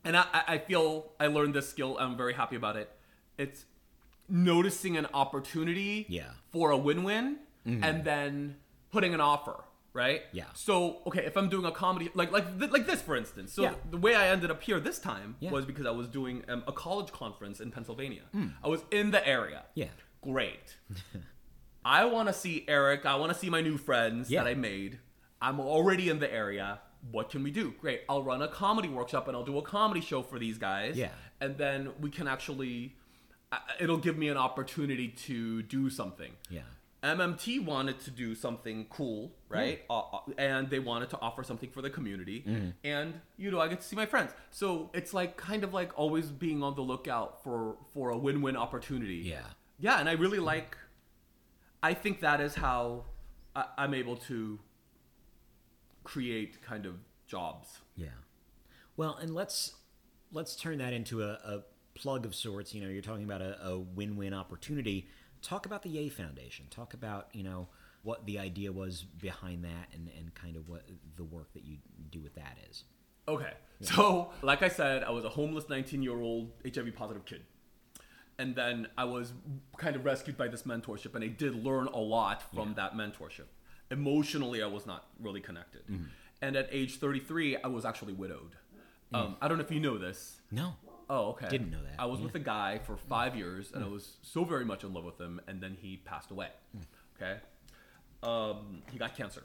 and 0.04 0.16
I 0.18 0.26
I- 0.48 0.58
feel 0.60 1.12
I 1.20 1.28
learned 1.28 1.54
this 1.56 1.68
skill. 1.70 1.98
I'm 2.00 2.16
very 2.18 2.34
happy 2.34 2.56
about 2.56 2.76
it. 2.78 2.90
It's 3.38 3.66
noticing 4.28 4.96
an 4.98 5.08
opportunity. 5.14 6.06
Yeah. 6.10 6.24
Mm-hmm. 6.24 6.34
For 6.52 6.72
a 6.72 6.78
win-win, 6.78 7.38
and 7.66 8.04
then 8.04 8.56
putting 8.92 9.14
an 9.14 9.22
offer. 9.22 9.64
Right. 9.92 10.22
Yeah. 10.32 10.46
So 10.54 11.02
okay, 11.08 11.26
if 11.26 11.36
I'm 11.36 11.50
doing 11.50 11.66
a 11.66 11.72
comedy 11.72 12.10
like 12.14 12.32
like 12.32 12.60
th- 12.60 12.72
like 12.72 12.86
this 12.86 13.02
for 13.02 13.16
instance, 13.16 13.52
so 13.54 13.64
Yeah. 13.64 13.74
the 13.90 13.98
way 13.98 14.14
I 14.16 14.28
ended 14.30 14.52
up 14.52 14.62
here 14.62 14.80
this 14.80 15.00
time 15.00 15.36
Yeah. 15.40 15.50
was 15.52 15.66
because 15.66 15.86
I 15.88 15.92
was 15.92 16.08
doing 16.08 16.44
um, 16.48 16.64
a 16.68 16.72
college 16.72 17.12
conference 17.12 17.60
in 17.60 17.72
Pennsylvania. 17.72 18.24
I 18.64 18.68
was 18.68 18.82
in 18.92 19.10
the 19.12 19.28
area. 19.28 19.64
Yeah. 19.74 19.90
Great. 20.22 20.78
I 21.90 22.06
want 22.06 22.28
to 22.28 22.34
see 22.34 22.66
Eric. 22.68 23.06
I 23.08 23.16
want 23.16 23.34
to 23.34 23.38
see 23.38 23.50
my 23.50 23.62
new 23.62 23.78
friends 23.78 24.30
Yeah. 24.30 24.44
that 24.44 24.50
I 24.50 24.54
made. 24.54 25.00
I'm 25.42 25.60
already 25.60 26.10
in 26.10 26.20
the 26.20 26.32
area. 26.32 26.82
What 27.12 27.32
can 27.32 27.42
we 27.42 27.50
do? 27.50 27.74
Great. 27.82 28.02
I'll 28.08 28.22
run 28.22 28.42
a 28.44 28.48
comedy 28.48 28.90
workshop 28.90 29.28
and 29.28 29.36
I'll 29.36 29.46
do 29.46 29.58
a 29.58 29.62
comedy 29.64 30.02
show 30.02 30.22
for 30.22 30.38
these 30.38 30.58
guys. 30.60 30.96
Yeah. 30.98 31.10
And 31.42 31.58
then 31.58 31.90
we 32.00 32.12
can 32.12 32.28
actually, 32.28 32.96
uh, 33.52 33.58
it'll 33.80 33.98
give 33.98 34.18
me 34.18 34.28
an 34.30 34.38
opportunity 34.38 35.08
to 35.08 35.64
do 35.64 35.90
something. 35.90 36.34
Yeah. 36.50 36.62
MMT 37.02 37.64
wanted 37.66 38.00
to 38.02 38.12
do 38.12 38.36
something 38.36 38.86
cool, 38.90 39.32
right? 39.48 39.82
Uh, 39.90 40.00
uh, 40.00 40.20
and 40.38 40.70
they 40.70 40.80
wanted 40.80 41.10
to 41.12 41.20
offer 41.22 41.44
something 41.44 41.70
for 41.72 41.82
the 41.82 41.90
community. 41.90 42.44
Mm-hmm. 42.46 42.70
And 42.84 43.14
you 43.38 43.50
know, 43.50 43.62
I 43.62 43.68
get 43.70 43.80
to 43.82 43.88
see 43.88 43.96
my 43.96 44.06
friends. 44.06 44.32
So 44.52 44.92
it's 44.94 45.14
like 45.14 45.38
kind 45.38 45.64
of 45.64 45.74
like 45.74 45.98
always 45.98 46.28
being 46.30 46.62
on 46.62 46.76
the 46.76 46.82
lookout 46.82 47.42
for 47.44 47.78
for 47.94 48.10
a 48.10 48.18
win-win 48.18 48.58
opportunity. 48.58 49.22
Yeah. 49.24 49.40
Yeah, 49.80 50.00
and 50.02 50.10
I 50.10 50.12
really 50.14 50.40
like. 50.40 50.78
I 51.82 51.94
think 51.94 52.22
that 52.22 52.42
is 52.42 52.56
how 52.56 53.06
I, 53.56 53.66
I'm 53.78 53.94
able 53.94 54.18
to 54.18 54.60
create 56.04 56.62
kind 56.62 56.86
of 56.86 56.96
jobs. 57.28 57.80
Yeah. 57.96 58.08
Well, 58.98 59.16
and 59.16 59.34
let's 59.34 59.76
let's 60.32 60.56
turn 60.56 60.80
that 60.80 60.94
into 60.94 61.24
a, 61.24 61.32
a 61.34 61.64
plug 61.96 62.26
of 62.26 62.36
sorts. 62.36 62.74
You 62.74 62.82
know, 62.82 62.90
you're 62.90 63.02
talking 63.02 63.24
about 63.24 63.42
a, 63.42 63.66
a 63.66 63.80
win-win 63.80 64.34
opportunity. 64.34 65.08
Talk 65.42 65.66
about 65.66 65.84
the 65.84 65.90
Yay 65.90 66.10
Foundation. 66.10 66.66
Talk 66.70 66.94
about 66.94 67.28
you 67.34 67.44
know 67.44 67.70
what 68.02 68.26
the 68.26 68.40
idea 68.40 68.72
was 68.72 69.04
behind 69.04 69.64
that, 69.64 69.90
and 69.94 70.10
and 70.18 70.34
kind 70.36 70.56
of 70.56 70.68
what 70.68 70.84
the 71.16 71.24
work 71.24 71.54
that 71.54 71.64
you 71.64 71.78
do 72.10 72.22
with 72.22 72.36
that 72.36 72.58
is. 72.70 72.84
Okay. 73.28 73.54
So, 73.82 74.32
like 74.42 74.62
I 74.62 74.68
said, 74.68 75.06
I 75.06 75.12
was 75.12 75.24
a 75.24 75.30
homeless 75.30 75.70
19 75.70 76.02
year 76.04 76.20
old 76.20 76.52
HIV 76.66 76.94
positive 76.96 77.24
kid. 77.24 77.44
And 78.40 78.56
then 78.56 78.88
I 78.98 79.04
was 79.04 79.34
kind 79.78 79.96
of 79.96 80.06
rescued 80.06 80.38
by 80.38 80.48
this 80.48 80.64
mentorship, 80.64 81.14
and 81.14 81.24
I 81.24 81.28
did 81.28 81.64
learn 81.64 81.88
a 81.88 82.00
lot 82.00 82.42
from 82.54 82.74
that 82.76 82.96
mentorship. 82.96 83.46
Emotionally, 83.92 84.64
I 84.64 84.68
was 84.68 84.88
not 84.88 85.06
really 85.20 85.42
connected. 85.42 85.82
Mm-hmm. 85.84 86.06
And 86.42 86.56
at 86.56 86.70
age 86.72 86.98
33, 86.98 87.58
I 87.58 87.68
was 87.68 87.86
actually 87.86 88.14
widowed. 88.14 88.56
Mm. 89.14 89.20
Um, 89.20 89.36
I 89.42 89.48
don't 89.48 89.58
know 89.58 89.64
if 89.64 89.72
you 89.72 89.80
know 89.80 89.98
this. 89.98 90.40
No. 90.52 90.74
Oh, 91.10 91.30
okay. 91.32 91.50
Didn't 91.50 91.72
know 91.72 91.84
that, 91.84 91.96
I 92.00 92.06
was 92.06 92.20
yeah. 92.20 92.28
with 92.28 92.36
a 92.36 92.40
guy 92.40 92.80
for 92.86 92.94
mm. 92.94 93.00
five 93.10 93.36
years, 93.36 93.72
and 93.74 93.84
I 93.84 93.88
mm. 93.88 93.94
was 93.94 94.18
so 94.22 94.44
very 94.44 94.66
much 94.66 94.84
in 94.84 94.94
love 94.94 95.04
with 95.04 95.20
him, 95.20 95.42
and 95.48 95.60
then 95.60 95.76
he 95.80 95.98
passed 95.98 96.32
away. 96.32 96.50
Okay, 97.22 97.38
um, 98.24 98.82
he 98.92 98.98
got 98.98 99.18
cancer, 99.18 99.44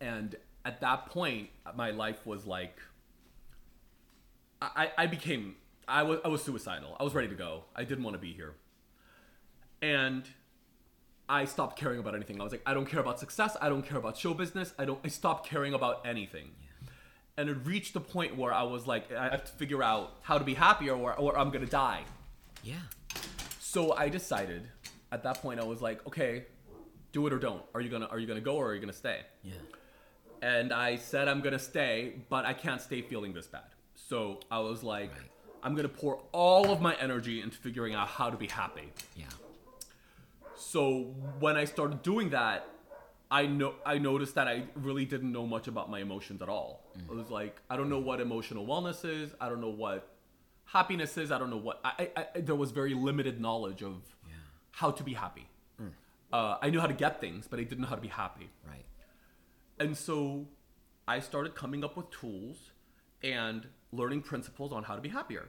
and 0.00 0.34
at 0.64 0.80
that 0.80 1.06
point, 1.06 1.48
my 1.76 1.90
life 1.90 2.26
was 2.26 2.46
like, 2.46 2.78
I, 4.60 4.90
I 4.98 5.06
became, 5.06 5.56
I 5.88 6.02
was, 6.02 6.20
I 6.24 6.28
was 6.28 6.42
suicidal. 6.42 6.96
I 7.00 7.02
was 7.02 7.14
ready 7.14 7.28
to 7.28 7.34
go. 7.34 7.64
I 7.74 7.84
didn't 7.84 8.04
want 8.04 8.14
to 8.14 8.20
be 8.20 8.32
here, 8.32 8.54
and 9.82 10.24
I 11.28 11.44
stopped 11.46 11.78
caring 11.78 11.98
about 11.98 12.14
anything. 12.14 12.40
I 12.40 12.44
was 12.44 12.52
like, 12.52 12.62
I 12.66 12.74
don't 12.74 12.86
care 12.86 13.00
about 13.00 13.18
success. 13.18 13.56
I 13.60 13.68
don't 13.68 13.82
care 13.82 13.98
about 13.98 14.16
show 14.16 14.34
business. 14.34 14.74
I 14.78 14.84
don't. 14.84 15.00
I 15.04 15.08
stopped 15.08 15.48
caring 15.48 15.74
about 15.74 16.06
anything 16.06 16.50
and 17.38 17.48
it 17.48 17.56
reached 17.64 17.94
the 17.94 18.00
point 18.00 18.36
where 18.36 18.52
I 18.52 18.64
was 18.64 18.86
like, 18.86 19.12
I 19.12 19.28
have 19.28 19.44
to 19.44 19.52
figure 19.52 19.80
out 19.80 20.16
how 20.22 20.38
to 20.38 20.44
be 20.44 20.54
happier, 20.54 20.94
or, 20.94 21.14
or 21.14 21.38
I'm 21.38 21.50
gonna 21.50 21.66
die. 21.66 22.02
Yeah. 22.64 22.74
So 23.60 23.94
I 23.94 24.08
decided, 24.08 24.68
at 25.12 25.22
that 25.22 25.40
point, 25.40 25.60
I 25.60 25.64
was 25.64 25.80
like, 25.80 26.04
okay, 26.04 26.46
do 27.12 27.28
it 27.28 27.32
or 27.32 27.38
don't. 27.38 27.62
Are 27.74 27.80
you 27.80 27.90
gonna 27.90 28.06
Are 28.06 28.18
you 28.18 28.26
gonna 28.26 28.40
go 28.40 28.56
or 28.56 28.70
are 28.70 28.74
you 28.74 28.80
gonna 28.80 28.92
stay? 28.92 29.20
Yeah. 29.44 29.52
And 30.42 30.72
I 30.72 30.96
said 30.96 31.28
I'm 31.28 31.40
gonna 31.40 31.60
stay, 31.60 32.14
but 32.28 32.44
I 32.44 32.54
can't 32.54 32.80
stay 32.80 33.02
feeling 33.02 33.32
this 33.32 33.46
bad. 33.46 33.70
So 33.94 34.40
I 34.50 34.58
was 34.58 34.82
like, 34.82 35.12
Right. 35.12 35.30
I'm 35.62 35.74
gonna 35.74 35.88
pour 35.88 36.20
all 36.32 36.70
of 36.70 36.80
my 36.80 36.94
energy 36.96 37.40
into 37.40 37.56
figuring 37.56 37.94
out 37.94 38.08
how 38.08 38.30
to 38.30 38.36
be 38.36 38.46
happy. 38.46 38.92
Yeah. 39.16 39.26
So 40.56 41.14
when 41.38 41.56
I 41.56 41.64
started 41.64 42.02
doing 42.02 42.30
that, 42.30 42.66
I 43.30 43.46
know 43.46 43.74
I 43.84 43.98
noticed 43.98 44.34
that 44.36 44.48
I 44.48 44.64
really 44.74 45.04
didn't 45.04 45.30
know 45.32 45.46
much 45.46 45.68
about 45.68 45.90
my 45.90 46.00
emotions 46.00 46.40
at 46.42 46.48
all. 46.48 46.84
It 46.96 47.14
was 47.14 47.30
like 47.30 47.60
I 47.70 47.76
don't 47.76 47.88
know 47.90 47.98
what 48.00 48.20
emotional 48.20 48.66
wellness 48.66 49.04
is. 49.04 49.34
I 49.40 49.48
don't 49.48 49.60
know 49.60 49.68
what 49.70 50.08
happiness 50.64 51.16
is. 51.16 51.30
I 51.30 51.38
don't 51.38 51.50
know 51.50 51.56
what 51.58 51.80
I, 51.84 52.10
I, 52.16 52.26
I 52.36 52.40
there 52.40 52.54
was 52.54 52.70
very 52.70 52.94
limited 52.94 53.40
knowledge 53.40 53.82
of 53.82 54.02
Yeah. 54.26 54.34
how 54.72 54.90
to 54.90 55.02
be 55.02 55.14
happy. 55.14 55.48
Uh, 56.30 56.58
I 56.60 56.68
knew 56.68 56.78
how 56.78 56.86
to 56.86 56.92
get 56.92 57.22
things, 57.22 57.48
but 57.48 57.58
I 57.58 57.62
didn't 57.62 57.80
know 57.80 57.86
how 57.88 57.94
to 57.94 58.02
be 58.02 58.08
happy. 58.08 58.50
Right. 58.66 58.84
And 59.80 59.96
so 59.96 60.46
I 61.06 61.20
started 61.20 61.54
coming 61.54 61.82
up 61.82 61.96
with 61.96 62.10
tools 62.10 62.72
and 63.22 63.66
learning 63.92 64.22
principles 64.22 64.72
on 64.72 64.84
how 64.84 64.94
to 64.96 65.00
be 65.02 65.08
happier. 65.08 65.48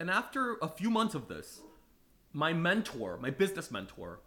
And 0.00 0.10
after 0.10 0.56
a 0.62 0.68
few 0.68 0.90
months 0.90 1.14
of 1.14 1.28
this, 1.28 1.60
my 2.32 2.52
mentor, 2.52 3.18
my 3.20 3.30
business 3.30 3.70
mentor, 3.70 4.20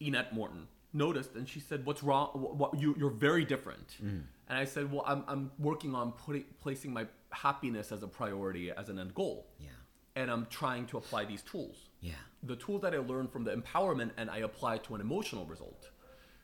Enette 0.00 0.32
Morton, 0.32 0.68
noticed 0.92 1.34
and 1.34 1.48
she 1.48 1.60
said, 1.60 1.84
"What's 1.84 2.02
wrong? 2.02 2.28
What, 2.34 2.78
you, 2.80 2.94
you're 2.98 3.10
very 3.10 3.44
different." 3.44 3.96
Mm. 4.02 4.22
And 4.48 4.58
I 4.58 4.64
said, 4.64 4.90
"Well, 4.92 5.02
I'm, 5.06 5.24
I'm 5.26 5.50
working 5.58 5.94
on 5.94 6.12
putting 6.12 6.44
placing 6.60 6.92
my 6.92 7.06
happiness 7.30 7.90
as 7.92 8.02
a 8.02 8.06
priority, 8.08 8.70
as 8.70 8.88
an 8.88 8.98
end 8.98 9.14
goal, 9.14 9.46
Yeah. 9.58 9.68
and 10.16 10.30
I'm 10.30 10.46
trying 10.46 10.86
to 10.86 10.98
apply 10.98 11.24
these 11.24 11.42
tools." 11.42 11.76
Yeah. 12.00 12.12
the 12.44 12.54
tools 12.54 12.82
that 12.82 12.94
I 12.94 12.98
learned 12.98 13.32
from 13.32 13.42
the 13.42 13.50
empowerment 13.52 14.10
and 14.16 14.30
I 14.30 14.38
apply 14.38 14.78
to 14.78 14.94
an 14.94 15.00
emotional 15.00 15.44
result. 15.46 15.90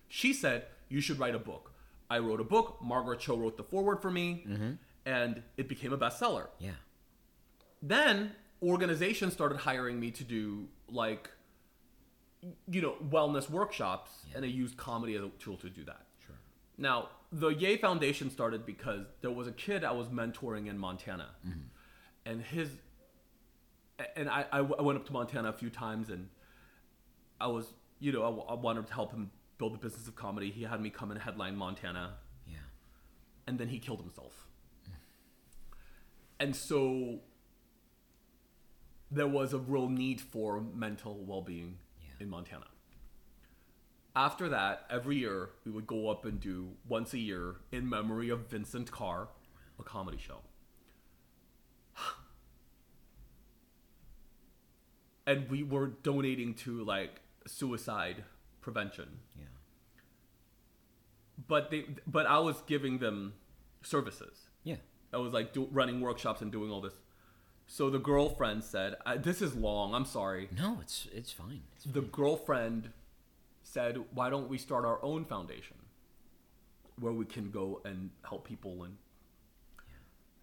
She 0.08 0.32
said, 0.32 0.64
You 0.88 1.00
should 1.00 1.20
write 1.20 1.36
a 1.36 1.38
book. 1.38 1.70
I 2.10 2.18
wrote 2.18 2.40
a 2.40 2.44
book. 2.44 2.78
Margaret 2.82 3.20
Cho 3.20 3.36
wrote 3.36 3.56
the 3.56 3.62
foreword 3.62 4.02
for 4.02 4.10
me, 4.10 4.44
mm-hmm. 4.48 4.72
And 5.06 5.42
it 5.56 5.68
became 5.68 5.92
a 5.92 5.98
bestseller. 5.98 6.48
Yeah. 6.58 6.72
Then 7.82 8.32
organizations 8.62 9.32
started 9.32 9.58
hiring 9.58 10.00
me 10.00 10.10
to 10.12 10.24
do 10.24 10.68
like, 10.88 11.30
you 12.70 12.80
know, 12.80 12.94
wellness 13.10 13.48
workshops, 13.48 14.10
and 14.34 14.44
I 14.44 14.48
used 14.48 14.76
comedy 14.76 15.14
as 15.14 15.22
a 15.22 15.28
tool 15.38 15.56
to 15.58 15.70
do 15.70 15.84
that. 15.84 16.06
Sure. 16.24 16.36
Now, 16.78 17.08
the 17.32 17.48
Yay 17.48 17.76
Foundation 17.76 18.30
started 18.30 18.64
because 18.64 19.06
there 19.20 19.30
was 19.30 19.46
a 19.46 19.52
kid 19.52 19.84
I 19.84 19.92
was 19.92 20.08
mentoring 20.08 20.68
in 20.68 20.78
Montana, 20.78 21.30
mm-hmm. 21.46 21.60
and 22.26 22.42
his, 22.42 22.70
and 24.16 24.28
I, 24.28 24.46
I 24.52 24.60
went 24.60 24.98
up 24.98 25.06
to 25.06 25.12
Montana 25.12 25.48
a 25.48 25.52
few 25.52 25.70
times, 25.70 26.10
and 26.10 26.28
I 27.40 27.46
was, 27.48 27.66
you 27.98 28.12
know, 28.12 28.46
I 28.48 28.54
wanted 28.54 28.86
to 28.86 28.94
help 28.94 29.12
him 29.12 29.30
build 29.58 29.74
the 29.74 29.78
business 29.78 30.06
of 30.06 30.14
comedy. 30.14 30.50
He 30.50 30.62
had 30.64 30.80
me 30.80 30.90
come 30.90 31.10
and 31.10 31.20
headline 31.20 31.56
Montana, 31.56 32.14
Yeah. 32.46 32.58
and 33.46 33.58
then 33.58 33.68
he 33.68 33.78
killed 33.78 34.00
himself. 34.00 34.43
And 36.44 36.54
so 36.54 37.20
there 39.10 39.26
was 39.26 39.54
a 39.54 39.58
real 39.58 39.88
need 39.88 40.20
for 40.20 40.60
mental 40.60 41.24
well-being 41.24 41.78
Yeah. 42.02 42.16
in 42.20 42.28
Montana. 42.28 42.66
After 44.14 44.50
that, 44.50 44.84
every 44.90 45.16
year 45.16 45.52
we 45.64 45.70
would 45.72 45.86
go 45.86 46.10
up 46.10 46.26
and 46.26 46.38
do 46.38 46.76
once 46.86 47.14
a 47.14 47.18
year 47.18 47.62
in 47.72 47.88
memory 47.88 48.28
of 48.28 48.50
Vincent 48.50 48.90
Carr, 48.92 49.30
a 49.78 49.82
comedy 49.82 50.18
show. 50.18 50.42
and 55.26 55.48
we 55.48 55.62
were 55.62 55.86
donating 55.86 56.52
to 56.56 56.84
like 56.84 57.22
suicide 57.46 58.22
prevention 58.60 59.20
Yeah. 59.38 59.46
but 61.48 61.70
they 61.70 61.86
but 62.06 62.26
I 62.26 62.38
was 62.40 62.60
giving 62.66 62.98
them 62.98 63.32
services. 63.82 64.43
Yeah. 65.14 65.20
I 65.20 65.22
was 65.22 65.32
like 65.32 65.52
do, 65.52 65.68
running 65.72 66.00
workshops 66.00 66.42
and 66.42 66.50
doing 66.50 66.70
all 66.70 66.80
this. 66.80 66.94
So 67.66 67.88
the 67.88 67.98
girlfriend 67.98 68.62
said, 68.62 68.96
"This 69.18 69.40
is 69.40 69.54
long. 69.54 69.94
I'm 69.94 70.04
sorry." 70.04 70.48
No, 70.56 70.78
it's 70.82 71.08
it's 71.12 71.32
fine. 71.32 71.62
It's 71.76 71.84
The 71.84 72.02
girlfriend 72.02 72.90
said, 73.62 73.98
"Why 74.12 74.28
don't 74.28 74.48
we 74.48 74.58
start 74.58 74.84
our 74.84 75.02
own 75.02 75.24
foundation 75.24 75.76
where 77.00 77.12
we 77.12 77.24
can 77.24 77.50
go 77.50 77.80
and 77.84 78.10
help 78.28 78.46
people?" 78.46 78.84
And 78.84 78.96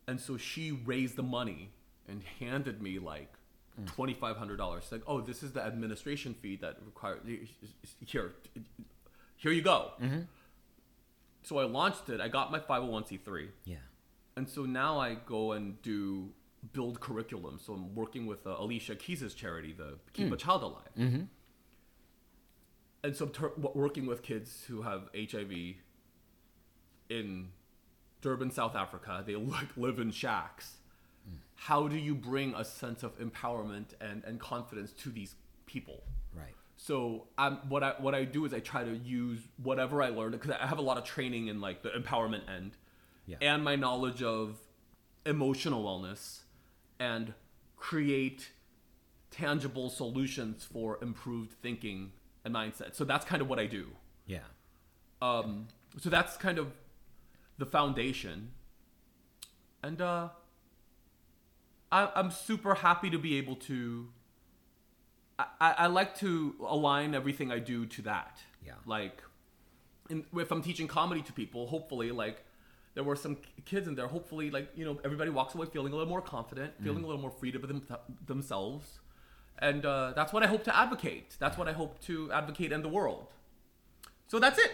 and 0.08 0.20
so 0.20 0.38
she 0.38 0.72
raised 0.72 1.16
the 1.16 1.24
money 1.24 1.70
and 2.08 2.24
handed 2.40 2.82
me 2.82 2.98
like 2.98 3.34
mm. 3.80 3.86
twenty 3.88 4.14
five 4.14 4.38
hundred 4.38 4.58
dollars. 4.58 4.92
Like, 4.92 5.04
oh, 5.06 5.22
this 5.22 5.44
is 5.44 5.52
the 5.52 5.62
administration 5.62 6.34
fee 6.34 6.56
that 6.58 6.78
requires 6.86 7.22
here. 8.06 8.34
Here 9.38 9.52
you 9.52 9.62
go. 9.62 9.92
Mm-hmm. 10.02 10.22
So 11.44 11.60
I 11.60 11.66
launched 11.66 12.10
it. 12.10 12.20
I 12.20 12.28
got 12.28 12.52
my 12.52 12.60
five 12.60 12.82
hundred 12.82 12.94
one 12.94 13.06
c 13.06 13.18
three. 13.18 13.50
Yeah. 13.66 13.78
And 14.38 14.50
so 14.50 14.66
now 14.66 15.00
I 15.00 15.16
go 15.26 15.52
and 15.54 15.82
do 15.82 16.30
build 16.74 17.00
curriculum. 17.00 17.60
So 17.64 17.74
I'm 17.74 17.94
working 17.96 18.26
with 18.26 18.46
uh, 18.46 18.56
Alicia 18.58 18.96
Keys' 18.96 19.34
charity, 19.34 19.74
the 19.74 19.98
Keep 20.14 20.32
a 20.32 20.38
Child 20.38 20.64
Alive. 20.64 20.90
Mm-hmm. 20.98 21.22
And 23.04 23.16
so 23.16 23.26
I'm 23.26 23.32
ter- 23.32 23.54
working 23.58 24.06
with 24.06 24.22
kids 24.22 24.64
who 24.68 24.84
have 24.84 25.10
HIV 25.16 25.76
in 27.10 27.50
Durban, 28.22 28.52
South 28.52 28.76
Africa. 28.76 29.24
They 29.26 29.36
like 29.36 29.76
live 29.76 30.00
in 30.00 30.12
shacks. 30.12 30.78
How 31.56 31.88
do 31.88 31.96
you 31.96 32.16
bring 32.16 32.56
a 32.56 32.66
sense 32.66 33.04
of 33.04 33.20
empowerment 33.20 33.94
and, 34.00 34.24
and 34.26 34.40
confidence 34.40 34.94
to 34.94 35.10
these 35.10 35.36
people? 35.68 36.02
Right. 36.36 36.56
So 36.76 37.28
um, 37.38 37.60
what 37.70 37.84
I 37.84 37.94
what 38.00 38.16
I 38.16 38.24
do 38.24 38.46
is 38.46 38.54
I 38.54 38.60
try 38.60 38.84
to 38.84 38.98
use 38.98 39.40
whatever 39.62 40.02
I 40.02 40.10
learned 40.10 40.32
because 40.32 40.50
I 40.60 40.66
have 40.66 40.80
a 40.80 40.82
lot 40.82 40.98
of 40.98 41.04
training 41.04 41.48
in 41.48 41.62
like 41.62 41.84
the 41.84 41.90
empowerment 41.90 42.50
end, 42.50 42.78
Yeah. 43.26 43.38
and 43.42 43.64
my 43.64 43.76
knowledge 43.76 44.22
of 44.24 44.58
emotional 45.26 45.84
wellness, 45.84 46.40
and 47.00 47.34
create 47.78 48.52
tangible 49.30 49.90
solutions 49.90 50.68
for 50.72 50.98
improved 51.02 51.54
thinking 51.62 52.12
and 52.44 52.54
mindset. 52.54 52.96
So 52.96 53.06
that's 53.06 53.26
kind 53.26 53.42
of 53.42 53.48
what 53.48 53.60
I 53.60 53.68
do. 53.68 53.88
Yeah. 54.26 54.40
Um, 55.22 55.68
so 56.00 56.10
that's 56.10 56.36
kind 56.38 56.58
of 56.58 56.74
the 57.58 57.66
foundation, 57.66 58.52
and 59.84 60.02
uh, 60.02 60.30
I, 61.92 62.10
I'm 62.16 62.32
super 62.32 62.76
happy 62.76 63.10
to 63.10 63.20
be 63.20 63.38
able 63.38 63.56
to. 63.58 64.10
I, 65.40 65.48
I 65.60 65.88
like 65.88 66.18
to 66.20 66.56
align 66.68 67.16
everything 67.16 67.52
I 67.52 67.60
do 67.60 67.86
to 67.88 68.02
that. 68.04 68.40
Yeah. 68.66 68.74
Like, 68.86 69.24
in, 70.10 70.26
if 70.36 70.52
I'm 70.52 70.62
teaching 70.62 70.88
comedy 70.88 71.22
to 71.24 71.34
people, 71.34 71.68
hopefully, 71.68 72.12
like, 72.12 72.44
there 72.94 73.04
were 73.04 73.16
some 73.16 73.38
kids 73.66 73.88
in 73.88 73.96
there. 73.96 74.08
Hopefully, 74.08 74.52
like, 74.52 74.70
you 74.76 74.86
know, 74.86 75.00
everybody 75.04 75.30
walks 75.30 75.56
away 75.56 75.68
feeling 75.72 75.94
a 75.94 75.96
little 75.96 76.10
more 76.10 76.22
confident, 76.22 76.74
feeling 76.84 77.04
a 77.04 77.08
little 77.08 77.22
more 77.22 77.32
free 77.32 77.52
to 77.52 77.60
be 77.60 77.68
them, 77.68 77.86
themselves, 78.26 79.00
and 79.60 79.86
uh, 79.86 80.14
that's 80.16 80.34
what 80.34 80.44
I 80.44 80.48
hope 80.48 80.64
to 80.66 80.76
advocate. 80.76 81.36
That's 81.40 81.58
what 81.58 81.68
I 81.68 81.74
hope 81.74 82.02
to 82.02 82.32
advocate 82.32 82.72
in 82.72 82.82
the 82.82 82.90
world. 82.90 83.28
So 84.28 84.40
that's 84.40 84.60
it. 84.60 84.72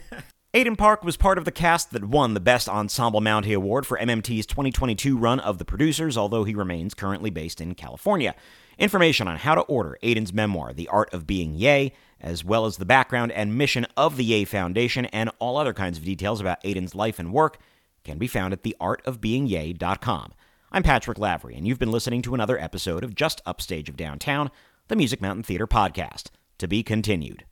Aidan 0.54 0.76
Park 0.76 1.02
was 1.02 1.16
part 1.16 1.38
of 1.38 1.46
the 1.46 1.50
cast 1.50 1.92
that 1.92 2.04
won 2.04 2.34
the 2.34 2.40
Best 2.40 2.68
Ensemble 2.68 3.22
Mountie 3.22 3.56
Award 3.56 3.86
for 3.86 3.96
MMT's 3.96 4.44
2022 4.44 5.16
run 5.16 5.40
of 5.40 5.56
The 5.56 5.64
Producers, 5.64 6.18
although 6.18 6.44
he 6.44 6.54
remains 6.54 6.92
currently 6.92 7.30
based 7.30 7.58
in 7.58 7.74
California. 7.74 8.34
Information 8.78 9.28
on 9.28 9.38
how 9.38 9.54
to 9.54 9.62
order 9.62 9.98
Aidan's 10.02 10.32
memoir, 10.32 10.74
The 10.74 10.88
Art 10.88 11.12
of 11.14 11.26
Being 11.26 11.54
Yay, 11.54 11.94
as 12.22 12.44
well 12.44 12.64
as 12.64 12.76
the 12.76 12.84
background 12.84 13.32
and 13.32 13.58
mission 13.58 13.86
of 13.96 14.16
the 14.16 14.24
Yay 14.24 14.44
Foundation 14.44 15.06
and 15.06 15.30
all 15.38 15.58
other 15.58 15.74
kinds 15.74 15.98
of 15.98 16.04
details 16.04 16.40
about 16.40 16.60
Aidan's 16.64 16.94
life 16.94 17.18
and 17.18 17.32
work 17.32 17.58
can 18.04 18.16
be 18.16 18.26
found 18.26 18.52
at 18.52 18.62
theartofbeingyay.com. 18.62 20.32
I'm 20.70 20.82
Patrick 20.82 21.18
Lavery, 21.18 21.54
and 21.54 21.66
you've 21.66 21.78
been 21.78 21.92
listening 21.92 22.22
to 22.22 22.34
another 22.34 22.58
episode 22.58 23.04
of 23.04 23.14
Just 23.14 23.42
Upstage 23.44 23.88
of 23.88 23.96
Downtown, 23.96 24.50
the 24.88 24.96
Music 24.96 25.20
Mountain 25.20 25.42
Theater 25.42 25.66
podcast. 25.66 26.28
To 26.58 26.68
be 26.68 26.82
continued. 26.82 27.44